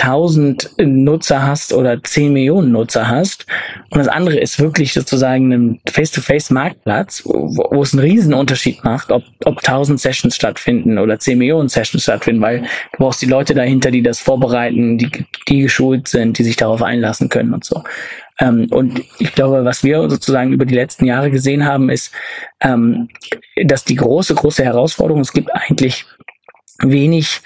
1000 0.00 0.76
Nutzer 0.78 1.42
hast 1.42 1.72
oder 1.72 2.02
10 2.02 2.32
Millionen 2.32 2.72
Nutzer 2.72 3.08
hast. 3.08 3.46
Und 3.90 3.98
das 3.98 4.08
andere 4.08 4.38
ist 4.38 4.60
wirklich 4.60 4.92
sozusagen 4.92 5.52
ein 5.52 5.80
Face-to-Face-Marktplatz, 5.90 7.22
wo, 7.24 7.68
wo, 7.70 7.82
es 7.82 7.92
einen 7.92 8.02
riesen 8.02 8.32
Unterschied 8.32 8.84
macht, 8.84 9.10
ob, 9.10 9.24
ob 9.44 9.58
1000 9.58 10.00
Sessions 10.00 10.36
stattfinden 10.36 10.98
oder 10.98 11.18
10 11.18 11.38
Millionen 11.38 11.68
Sessions 11.68 12.04
stattfinden, 12.04 12.40
weil 12.42 12.60
du 12.60 12.98
brauchst 12.98 13.22
die 13.22 13.26
Leute 13.26 13.54
dahinter, 13.54 13.90
die 13.90 14.02
das 14.02 14.20
vorbereiten, 14.20 14.98
die, 14.98 15.10
die 15.48 15.62
geschult 15.62 16.08
sind, 16.08 16.38
die 16.38 16.44
sich 16.44 16.56
darauf 16.56 16.82
einlassen 16.82 17.28
können 17.28 17.52
und 17.52 17.64
so. 17.64 17.82
Ähm, 18.38 18.68
und 18.70 19.02
ich 19.18 19.34
glaube, 19.34 19.64
was 19.64 19.82
wir 19.82 20.08
sozusagen 20.08 20.52
über 20.52 20.64
die 20.64 20.74
letzten 20.74 21.06
Jahre 21.06 21.30
gesehen 21.30 21.66
haben, 21.66 21.90
ist, 21.90 22.12
ähm, 22.60 23.08
dass 23.64 23.84
die 23.84 23.96
große, 23.96 24.34
große 24.34 24.64
Herausforderung, 24.64 25.22
es 25.22 25.32
gibt 25.32 25.52
eigentlich 25.52 26.06
wenig 26.80 27.40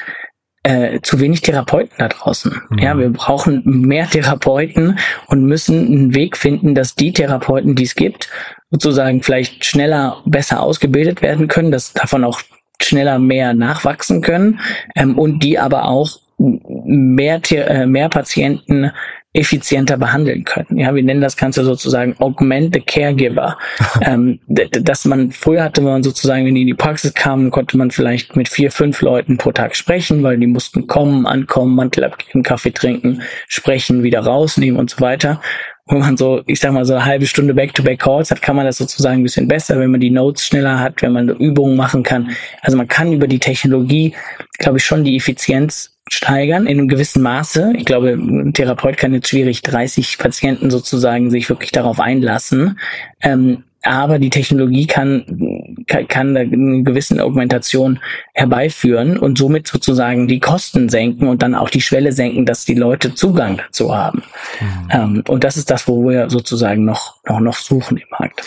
äh, 0.62 1.00
zu 1.02 1.18
wenig 1.20 1.40
Therapeuten 1.40 1.96
da 1.98 2.08
draußen. 2.08 2.60
Mhm. 2.70 2.78
Ja, 2.78 2.96
wir 2.98 3.10
brauchen 3.10 3.62
mehr 3.64 4.08
Therapeuten 4.08 4.98
und 5.26 5.44
müssen 5.44 5.86
einen 5.86 6.14
Weg 6.14 6.36
finden, 6.36 6.74
dass 6.74 6.94
die 6.94 7.12
Therapeuten, 7.12 7.74
die 7.74 7.84
es 7.84 7.94
gibt, 7.94 8.28
sozusagen 8.70 9.22
vielleicht 9.22 9.64
schneller, 9.64 10.22
besser 10.24 10.62
ausgebildet 10.62 11.20
werden 11.20 11.48
können, 11.48 11.72
dass 11.72 11.92
davon 11.92 12.24
auch 12.24 12.40
schneller 12.80 13.18
mehr 13.18 13.54
nachwachsen 13.54 14.22
können 14.22 14.60
ähm, 14.96 15.18
und 15.18 15.40
die 15.40 15.58
aber 15.58 15.86
auch 15.86 16.20
mehr, 16.38 17.40
äh, 17.50 17.86
mehr 17.86 18.08
Patienten 18.08 18.90
effizienter 19.34 19.96
behandeln 19.96 20.44
können. 20.44 20.78
Ja, 20.78 20.94
wir 20.94 21.02
nennen 21.02 21.22
das 21.22 21.38
Ganze 21.38 21.64
sozusagen 21.64 22.14
Augment 22.18 22.74
the 22.74 22.80
Caregiver. 22.80 23.56
ähm, 24.02 24.40
dass 24.46 25.06
man 25.06 25.30
früher 25.30 25.64
hatte 25.64 25.80
man 25.80 26.02
sozusagen, 26.02 26.44
wenn 26.44 26.54
die 26.54 26.62
in 26.62 26.66
die 26.66 26.74
Praxis 26.74 27.14
kamen, 27.14 27.50
konnte 27.50 27.78
man 27.78 27.90
vielleicht 27.90 28.36
mit 28.36 28.48
vier, 28.48 28.70
fünf 28.70 29.00
Leuten 29.00 29.38
pro 29.38 29.52
Tag 29.52 29.74
sprechen, 29.74 30.22
weil 30.22 30.36
die 30.36 30.46
mussten 30.46 30.86
kommen, 30.86 31.26
ankommen, 31.26 31.74
Mantel 31.74 32.04
abgeben, 32.04 32.42
Kaffee 32.42 32.72
trinken, 32.72 33.22
sprechen, 33.48 34.02
wieder 34.02 34.20
rausnehmen 34.20 34.78
und 34.78 34.90
so 34.90 35.00
weiter. 35.00 35.40
Wenn 35.86 35.98
man 35.98 36.16
so, 36.16 36.42
ich 36.46 36.60
sag 36.60 36.72
mal, 36.72 36.84
so 36.84 36.94
eine 36.94 37.04
halbe 37.04 37.26
Stunde 37.26 37.54
Back-to-Back-Calls 37.54 38.30
hat, 38.30 38.40
kann 38.40 38.54
man 38.54 38.66
das 38.66 38.78
sozusagen 38.78 39.20
ein 39.20 39.22
bisschen 39.24 39.48
besser, 39.48 39.80
wenn 39.80 39.90
man 39.90 40.00
die 40.00 40.10
Notes 40.10 40.46
schneller 40.46 40.78
hat, 40.78 41.02
wenn 41.02 41.12
man 41.12 41.28
Übungen 41.28 41.76
machen 41.76 42.02
kann. 42.02 42.30
Also 42.60 42.76
man 42.76 42.86
kann 42.86 43.12
über 43.12 43.26
die 43.26 43.40
Technologie, 43.40 44.14
glaube 44.58 44.78
ich, 44.78 44.84
schon 44.84 45.04
die 45.04 45.16
Effizienz 45.16 45.91
steigern 46.12 46.66
in 46.66 46.78
einem 46.78 46.88
gewissen 46.88 47.22
Maße. 47.22 47.72
Ich 47.76 47.84
glaube, 47.84 48.10
ein 48.10 48.52
Therapeut 48.52 48.96
kann 48.96 49.14
jetzt 49.14 49.28
schwierig 49.28 49.62
30 49.62 50.18
Patienten 50.18 50.70
sozusagen 50.70 51.30
sich 51.30 51.48
wirklich 51.48 51.72
darauf 51.72 52.00
einlassen. 52.00 52.78
Ähm, 53.22 53.64
aber 53.84 54.18
die 54.20 54.30
Technologie 54.30 54.86
kann, 54.86 55.76
kann, 55.88 56.06
kann 56.06 56.36
eine 56.36 56.82
gewisse 56.84 57.22
Augmentation 57.22 57.98
herbeiführen 58.32 59.18
und 59.18 59.38
somit 59.38 59.66
sozusagen 59.66 60.28
die 60.28 60.38
Kosten 60.38 60.88
senken 60.88 61.26
und 61.26 61.42
dann 61.42 61.56
auch 61.56 61.68
die 61.68 61.80
Schwelle 61.80 62.12
senken, 62.12 62.46
dass 62.46 62.64
die 62.64 62.74
Leute 62.74 63.14
Zugang 63.14 63.56
dazu 63.56 63.94
haben. 63.94 64.22
Mhm. 64.60 64.88
Ähm, 64.90 65.24
und 65.26 65.42
das 65.42 65.56
ist 65.56 65.70
das, 65.70 65.88
wo 65.88 66.08
wir 66.08 66.30
sozusagen 66.30 66.84
noch, 66.84 67.16
noch, 67.24 67.40
noch 67.40 67.56
suchen 67.56 67.98
im 67.98 68.08
Markt. 68.10 68.42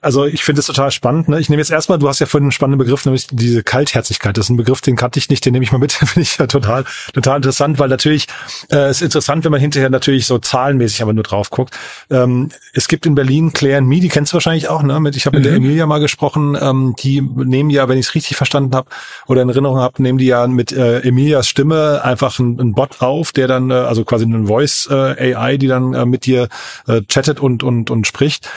Also 0.00 0.24
ich 0.24 0.44
finde 0.44 0.60
es 0.60 0.66
total 0.66 0.90
spannend. 0.90 1.28
Ne? 1.28 1.40
Ich 1.40 1.50
nehme 1.50 1.60
jetzt 1.60 1.70
erstmal, 1.70 1.98
du 1.98 2.08
hast 2.08 2.20
ja 2.20 2.26
vorhin 2.26 2.44
einen 2.44 2.52
spannenden 2.52 2.78
Begriff, 2.78 3.04
nämlich 3.04 3.26
diese 3.30 3.62
Kaltherzigkeit. 3.62 4.36
Das 4.36 4.46
ist 4.46 4.50
ein 4.50 4.56
Begriff, 4.56 4.80
den 4.80 4.96
kannte 4.96 5.18
ich 5.18 5.28
nicht, 5.28 5.44
den 5.44 5.52
nehme 5.52 5.64
ich 5.64 5.72
mal 5.72 5.78
mit. 5.78 5.92
finde 6.14 6.20
ich 6.20 6.38
ja 6.38 6.46
total, 6.46 6.84
total 7.12 7.36
interessant, 7.36 7.78
weil 7.78 7.88
natürlich 7.88 8.28
äh, 8.72 8.90
ist 8.90 9.02
interessant, 9.02 9.44
wenn 9.44 9.50
man 9.50 9.60
hinterher 9.60 9.90
natürlich 9.90 10.26
so 10.26 10.38
zahlenmäßig 10.38 11.02
aber 11.02 11.12
nur 11.12 11.24
drauf 11.24 11.50
guckt. 11.50 11.76
Ähm, 12.08 12.50
es 12.72 12.88
gibt 12.88 13.04
in 13.04 13.14
Berlin 13.14 13.52
Claire 13.52 13.82
Me, 13.82 14.00
die 14.00 14.08
kennst 14.08 14.32
du 14.32 14.34
wahrscheinlich 14.34 14.68
auch, 14.68 14.82
ne? 14.82 15.00
Mit, 15.00 15.16
ich 15.16 15.26
habe 15.26 15.36
mit 15.36 15.44
mhm. 15.44 15.48
der 15.48 15.56
Emilia 15.56 15.86
mal 15.86 16.00
gesprochen. 16.00 16.56
Ähm, 16.60 16.94
die 16.98 17.20
nehmen 17.20 17.70
ja, 17.70 17.88
wenn 17.88 17.98
ich 17.98 18.06
es 18.06 18.14
richtig 18.14 18.36
verstanden 18.36 18.74
habe 18.74 18.88
oder 19.26 19.42
in 19.42 19.48
Erinnerung 19.48 19.78
habe, 19.78 20.02
nehmen 20.02 20.18
die 20.18 20.26
ja 20.26 20.46
mit 20.46 20.72
äh, 20.72 21.00
Emilias 21.00 21.48
Stimme 21.48 22.02
einfach 22.04 22.38
einen 22.38 22.74
Bot 22.74 23.02
auf, 23.02 23.32
der 23.32 23.48
dann, 23.48 23.70
äh, 23.70 23.74
also 23.74 24.04
quasi 24.04 24.24
eine 24.24 24.46
Voice 24.46 24.88
äh, 24.90 25.34
AI, 25.34 25.56
die 25.56 25.66
dann 25.66 25.94
äh, 25.94 26.06
mit 26.06 26.26
dir 26.26 26.48
äh, 26.86 27.02
chattet 27.02 27.40
und 27.40 27.62
und 27.62 27.90
und 27.90 28.03
spricht 28.04 28.48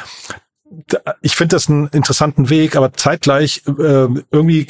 ich 1.21 1.35
finde 1.35 1.55
das 1.55 1.69
einen 1.69 1.87
interessanten 1.87 2.49
Weg, 2.49 2.75
aber 2.75 2.93
zeitgleich 2.93 3.63
äh, 3.67 4.07
irgendwie 4.31 4.67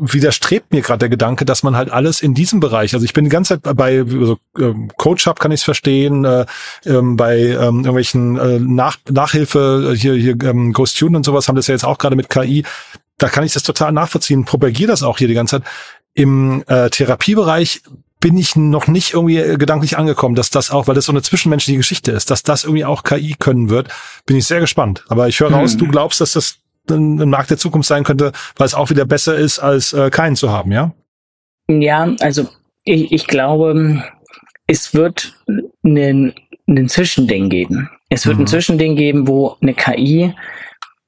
widerstrebt 0.00 0.72
mir 0.72 0.80
gerade 0.80 1.00
der 1.00 1.08
Gedanke, 1.08 1.44
dass 1.44 1.64
man 1.64 1.74
halt 1.74 1.90
alles 1.90 2.22
in 2.22 2.32
diesem 2.32 2.60
Bereich, 2.60 2.94
also 2.94 3.04
ich 3.04 3.12
bin 3.12 3.24
die 3.24 3.30
ganze 3.30 3.60
Zeit 3.60 3.76
bei 3.76 3.98
also, 3.98 4.38
ähm, 4.56 4.90
Coach 4.96 5.26
Hub 5.26 5.40
kann 5.40 5.50
ich 5.50 5.60
es 5.60 5.64
verstehen, 5.64 6.24
äh, 6.24 6.46
ähm, 6.86 7.16
bei 7.16 7.38
ähm, 7.38 7.80
irgendwelchen 7.80 8.38
äh, 8.38 8.60
Nach 8.60 8.96
Nachhilfe, 9.10 9.94
hier, 9.96 10.14
hier 10.14 10.36
ähm, 10.44 10.72
Go 10.72 10.86
Student 10.86 11.16
und 11.16 11.24
sowas 11.24 11.48
haben 11.48 11.56
das 11.56 11.66
ja 11.66 11.74
jetzt 11.74 11.84
auch 11.84 11.98
gerade 11.98 12.14
mit 12.14 12.30
KI, 12.30 12.64
da 13.16 13.28
kann 13.28 13.42
ich 13.42 13.52
das 13.52 13.64
total 13.64 13.90
nachvollziehen, 13.90 14.44
propagiere 14.44 14.90
das 14.90 15.02
auch 15.02 15.18
hier 15.18 15.28
die 15.28 15.34
ganze 15.34 15.58
Zeit. 15.58 15.68
Im 16.14 16.64
äh, 16.68 16.90
Therapiebereich 16.90 17.82
bin 18.20 18.36
ich 18.36 18.56
noch 18.56 18.88
nicht 18.88 19.14
irgendwie 19.14 19.38
äh, 19.38 19.56
gedanklich 19.56 19.96
angekommen, 19.96 20.34
dass 20.34 20.50
das 20.50 20.70
auch, 20.70 20.88
weil 20.88 20.94
das 20.94 21.06
so 21.06 21.12
eine 21.12 21.22
zwischenmenschliche 21.22 21.78
Geschichte 21.78 22.12
ist, 22.12 22.30
dass 22.30 22.42
das 22.42 22.64
irgendwie 22.64 22.84
auch 22.84 23.04
KI 23.04 23.36
können 23.38 23.70
wird, 23.70 23.88
bin 24.26 24.36
ich 24.36 24.46
sehr 24.46 24.60
gespannt. 24.60 25.04
Aber 25.08 25.28
ich 25.28 25.38
höre 25.40 25.52
raus, 25.52 25.72
hm. 25.72 25.78
du 25.78 25.88
glaubst, 25.88 26.20
dass 26.20 26.32
das 26.32 26.58
ein, 26.90 27.20
ein, 27.20 27.30
Markt 27.30 27.50
der 27.50 27.58
Zukunft 27.58 27.88
sein 27.88 28.04
könnte, 28.04 28.32
weil 28.56 28.66
es 28.66 28.74
auch 28.74 28.90
wieder 28.90 29.04
besser 29.04 29.36
ist, 29.36 29.58
als 29.58 29.92
äh, 29.92 30.10
keinen 30.10 30.36
zu 30.36 30.50
haben, 30.50 30.72
ja? 30.72 30.92
Ja, 31.68 32.14
also 32.20 32.48
ich, 32.84 33.12
ich 33.12 33.26
glaube, 33.26 34.02
es 34.66 34.94
wird 34.94 35.34
einen, 35.84 36.34
einen 36.66 36.88
Zwischending 36.88 37.50
geben. 37.50 37.90
Es 38.08 38.26
wird 38.26 38.36
mhm. 38.36 38.44
ein 38.44 38.46
Zwischending 38.46 38.96
geben, 38.96 39.28
wo 39.28 39.56
eine 39.60 39.74
KI 39.74 40.34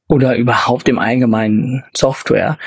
oder 0.08 0.36
überhaupt 0.36 0.88
im 0.88 0.98
Allgemeinen 0.98 1.84
Software 1.96 2.58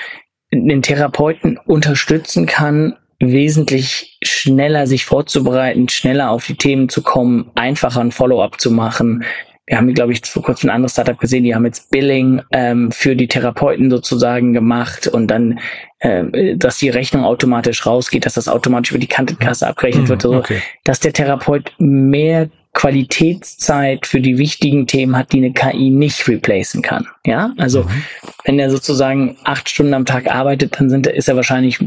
den 0.51 0.81
Therapeuten 0.81 1.57
unterstützen 1.65 2.45
kann, 2.45 2.95
wesentlich 3.31 4.17
schneller 4.23 4.87
sich 4.87 5.05
vorzubereiten, 5.05 5.89
schneller 5.89 6.29
auf 6.29 6.45
die 6.45 6.55
Themen 6.55 6.89
zu 6.89 7.01
kommen, 7.01 7.51
einfacher 7.55 8.01
ein 8.01 8.11
Follow-up 8.11 8.59
zu 8.59 8.71
machen. 8.71 9.23
Wir 9.65 9.77
haben, 9.77 9.93
glaube 9.93 10.11
ich, 10.11 10.25
vor 10.25 10.43
kurzem 10.43 10.69
ein 10.69 10.75
anderes 10.75 10.91
Startup 10.91 11.17
gesehen, 11.17 11.45
die 11.45 11.55
haben 11.55 11.65
jetzt 11.65 11.89
Billing 11.89 12.41
ähm, 12.51 12.91
für 12.91 13.15
die 13.15 13.29
Therapeuten 13.29 13.89
sozusagen 13.89 14.51
gemacht 14.51 15.07
und 15.07 15.27
dann, 15.27 15.59
äh, 15.99 16.57
dass 16.57 16.77
die 16.77 16.89
Rechnung 16.89 17.23
automatisch 17.23 17.85
rausgeht, 17.85 18.25
dass 18.25 18.33
das 18.33 18.49
automatisch 18.49 18.91
über 18.91 18.99
die 18.99 19.07
Krankenkasse 19.07 19.65
abgerechnet 19.65 20.09
wird, 20.09 20.21
so, 20.21 20.33
okay. 20.33 20.61
dass 20.83 20.99
der 20.99 21.13
Therapeut 21.13 21.71
mehr 21.77 22.49
Qualitätszeit 22.73 24.07
für 24.07 24.19
die 24.19 24.37
wichtigen 24.37 24.87
Themen 24.87 25.15
hat, 25.15 25.31
die 25.31 25.37
eine 25.37 25.53
KI 25.53 25.91
nicht 25.91 26.27
replacen 26.27 26.81
kann. 26.81 27.07
Ja, 27.25 27.53
also 27.57 27.83
mhm. 27.83 28.03
wenn 28.45 28.59
er 28.59 28.69
sozusagen 28.69 29.37
acht 29.43 29.69
Stunden 29.69 29.93
am 29.93 30.05
Tag 30.05 30.27
arbeitet, 30.27 30.79
dann 30.79 30.89
sind, 30.89 31.07
ist 31.07 31.29
er 31.29 31.35
wahrscheinlich 31.35 31.79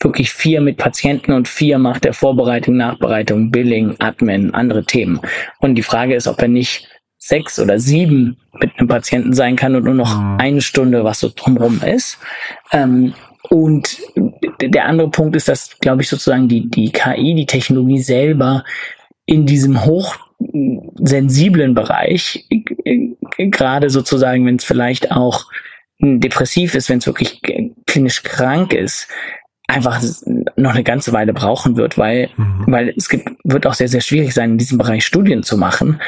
wirklich 0.00 0.32
vier 0.32 0.60
mit 0.60 0.76
Patienten 0.76 1.32
und 1.32 1.48
vier 1.48 1.78
macht 1.78 2.04
er 2.04 2.12
Vorbereitung, 2.12 2.76
Nachbereitung, 2.76 3.50
Billing, 3.50 3.96
Admin, 3.98 4.54
andere 4.54 4.84
Themen. 4.84 5.20
Und 5.60 5.74
die 5.74 5.82
Frage 5.82 6.14
ist, 6.14 6.26
ob 6.26 6.40
er 6.40 6.48
nicht 6.48 6.88
sechs 7.16 7.58
oder 7.58 7.78
sieben 7.78 8.38
mit 8.60 8.70
einem 8.78 8.88
Patienten 8.88 9.32
sein 9.32 9.56
kann 9.56 9.74
und 9.74 9.84
nur 9.84 9.94
noch 9.94 10.18
mhm. 10.18 10.36
eine 10.38 10.60
Stunde, 10.62 11.04
was 11.04 11.20
so 11.20 11.30
drumherum 11.34 11.80
ist. 11.82 12.18
Ähm, 12.72 13.14
und 13.50 13.98
der 14.60 14.86
andere 14.86 15.10
Punkt 15.10 15.36
ist, 15.36 15.48
dass, 15.48 15.78
glaube 15.80 16.02
ich, 16.02 16.08
sozusagen 16.08 16.48
die, 16.48 16.68
die 16.68 16.92
KI, 16.92 17.34
die 17.34 17.46
Technologie 17.46 18.00
selber 18.00 18.64
in 19.26 19.46
diesem 19.46 19.84
hochsensiblen 19.84 21.74
Bereich, 21.74 22.46
gerade 23.36 23.90
sozusagen, 23.90 24.46
wenn 24.46 24.56
es 24.56 24.64
vielleicht 24.64 25.10
auch 25.12 25.46
depressiv 26.00 26.74
ist, 26.74 26.88
wenn 26.88 26.98
es 26.98 27.06
wirklich 27.06 27.40
klinisch 27.86 28.22
krank 28.22 28.72
ist, 28.72 29.08
einfach 29.68 30.02
noch 30.56 30.74
eine 30.74 30.82
ganze 30.82 31.12
Weile 31.12 31.32
brauchen 31.32 31.76
wird, 31.76 31.98
weil, 31.98 32.30
mhm. 32.36 32.64
weil 32.66 32.94
es 32.96 33.08
gibt, 33.08 33.30
wird 33.44 33.66
auch 33.66 33.74
sehr, 33.74 33.88
sehr 33.88 34.00
schwierig 34.00 34.34
sein, 34.34 34.52
in 34.52 34.58
diesem 34.58 34.78
Bereich 34.78 35.04
Studien 35.04 35.42
zu 35.42 35.56
machen. 35.56 36.00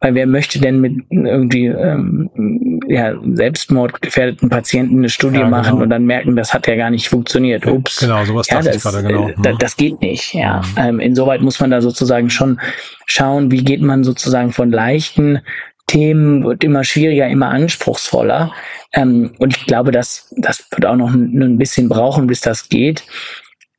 Weil 0.00 0.14
wer 0.14 0.26
möchte 0.26 0.60
denn 0.60 0.82
mit 0.82 1.04
irgendwie 1.10 1.66
ähm, 1.66 2.80
ja, 2.86 3.14
selbstmordgefährdeten 3.32 4.50
Patienten 4.50 4.98
eine 4.98 5.08
Studie 5.08 5.38
ja, 5.38 5.48
machen 5.48 5.72
genau. 5.72 5.84
und 5.84 5.90
dann 5.90 6.04
merken, 6.04 6.36
das 6.36 6.52
hat 6.52 6.66
ja 6.66 6.76
gar 6.76 6.90
nicht 6.90 7.08
funktioniert. 7.08 7.66
Ups. 7.66 8.00
Genau, 8.00 8.22
sowas 8.26 8.46
ja, 8.50 8.60
das, 8.60 8.76
ich 8.76 8.82
gerade, 8.82 9.02
genau. 9.02 9.28
Äh, 9.28 9.34
mhm. 9.34 9.58
das 9.58 9.78
geht 9.78 10.02
nicht, 10.02 10.34
ja. 10.34 10.60
Mhm. 10.60 10.64
Ähm, 10.76 11.00
insoweit 11.00 11.40
muss 11.40 11.58
man 11.58 11.70
da 11.70 11.80
sozusagen 11.80 12.28
schon 12.28 12.60
schauen, 13.06 13.50
wie 13.50 13.64
geht 13.64 13.80
man 13.80 14.04
sozusagen 14.04 14.52
von 14.52 14.70
leichten 14.70 15.40
Themen 15.86 16.44
wird 16.44 16.64
immer 16.64 16.84
schwieriger, 16.84 17.28
immer 17.28 17.48
anspruchsvoller. 17.48 18.52
Ähm, 18.92 19.32
und 19.38 19.56
ich 19.56 19.66
glaube, 19.66 19.92
dass 19.92 20.34
das 20.36 20.66
wird 20.70 20.86
auch 20.86 20.96
noch 20.96 21.12
ein, 21.12 21.40
ein 21.40 21.58
bisschen 21.58 21.88
brauchen, 21.88 22.26
bis 22.26 22.40
das 22.40 22.68
geht. 22.68 23.04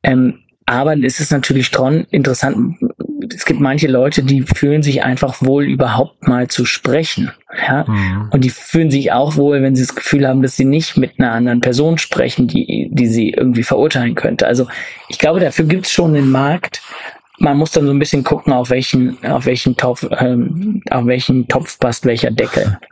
Ähm, 0.02 0.40
aber 0.68 0.98
es 1.02 1.18
ist 1.18 1.32
natürlich 1.32 1.68
schon 1.68 2.04
interessant. 2.10 2.76
Es 3.34 3.46
gibt 3.46 3.58
manche 3.58 3.88
Leute, 3.88 4.22
die 4.22 4.42
fühlen 4.42 4.82
sich 4.82 5.02
einfach 5.02 5.40
wohl, 5.40 5.64
überhaupt 5.64 6.28
mal 6.28 6.48
zu 6.48 6.66
sprechen. 6.66 7.30
Ja? 7.66 7.86
Mhm. 7.88 8.28
Und 8.30 8.44
die 8.44 8.50
fühlen 8.50 8.90
sich 8.90 9.12
auch 9.12 9.36
wohl, 9.36 9.62
wenn 9.62 9.74
sie 9.74 9.86
das 9.86 9.96
Gefühl 9.96 10.28
haben, 10.28 10.42
dass 10.42 10.56
sie 10.56 10.66
nicht 10.66 10.98
mit 10.98 11.18
einer 11.18 11.32
anderen 11.32 11.60
Person 11.60 11.96
sprechen, 11.96 12.48
die, 12.48 12.90
die 12.92 13.06
sie 13.06 13.30
irgendwie 13.30 13.62
verurteilen 13.62 14.14
könnte. 14.14 14.46
Also 14.46 14.68
ich 15.08 15.18
glaube, 15.18 15.40
dafür 15.40 15.64
gibt 15.64 15.86
es 15.86 15.92
schon 15.92 16.14
einen 16.14 16.30
Markt 16.30 16.82
man 17.38 17.56
muss 17.56 17.70
dann 17.70 17.86
so 17.86 17.92
ein 17.92 17.98
bisschen 17.98 18.24
gucken, 18.24 18.52
auf 18.52 18.70
welchen, 18.70 19.22
auf 19.24 19.46
welchen 19.46 19.76
Topf, 19.76 20.06
ähm, 20.18 20.82
auf 20.90 21.06
welchen 21.06 21.48
Topf 21.48 21.78
passt 21.78 22.04
welcher 22.04 22.30
Deckel. 22.30 22.78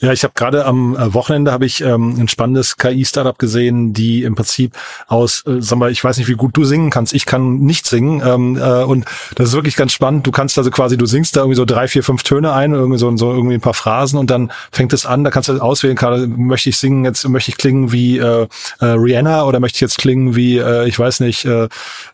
Ja, 0.00 0.12
ich 0.12 0.24
habe 0.24 0.34
gerade 0.34 0.66
am 0.66 0.94
äh, 0.96 1.14
Wochenende 1.14 1.52
habe 1.52 1.64
ich 1.64 1.80
ähm, 1.80 2.16
ein 2.18 2.28
spannendes 2.28 2.76
KI-Startup 2.76 3.38
gesehen, 3.38 3.92
die 3.92 4.24
im 4.24 4.34
Prinzip 4.34 4.72
aus, 5.06 5.44
äh, 5.46 5.60
sag 5.60 5.78
mal, 5.78 5.90
ich 5.90 6.02
weiß 6.02 6.18
nicht, 6.18 6.28
wie 6.28 6.34
gut 6.34 6.56
du 6.56 6.64
singen 6.64 6.90
kannst. 6.90 7.14
Ich 7.14 7.24
kann 7.24 7.58
nicht 7.60 7.86
singen 7.86 8.22
ähm, 8.24 8.56
äh, 8.56 8.84
und 8.84 9.06
das 9.36 9.48
ist 9.48 9.54
wirklich 9.54 9.76
ganz 9.76 9.92
spannend. 9.92 10.26
Du 10.26 10.30
kannst 10.30 10.58
also 10.58 10.70
quasi, 10.70 10.96
du 10.96 11.06
singst 11.06 11.36
da 11.36 11.40
irgendwie 11.40 11.56
so 11.56 11.64
drei, 11.64 11.88
vier, 11.88 12.02
fünf 12.02 12.22
Töne 12.22 12.52
ein, 12.52 12.72
irgendwie 12.72 12.98
so, 12.98 13.16
so 13.16 13.32
irgendwie 13.32 13.54
ein 13.54 13.60
paar 13.60 13.74
Phrasen 13.74 14.18
und 14.18 14.30
dann 14.30 14.52
fängt 14.70 14.92
es 14.92 15.06
an. 15.06 15.24
Da 15.24 15.30
kannst 15.30 15.48
du 15.48 15.58
auswählen, 15.58 15.96
kann, 15.96 16.34
möchte 16.36 16.68
ich 16.68 16.76
singen 16.76 17.04
jetzt, 17.04 17.26
möchte 17.28 17.50
ich 17.50 17.56
klingen 17.56 17.92
wie 17.92 18.18
äh, 18.18 18.46
äh, 18.80 18.84
Rihanna 18.84 19.44
oder 19.44 19.60
möchte 19.60 19.76
ich 19.76 19.80
jetzt 19.80 19.98
klingen 19.98 20.36
wie, 20.36 20.58
äh, 20.58 20.86
ich 20.86 20.98
weiß 20.98 21.20
nicht, 21.20 21.44
äh, 21.46 21.68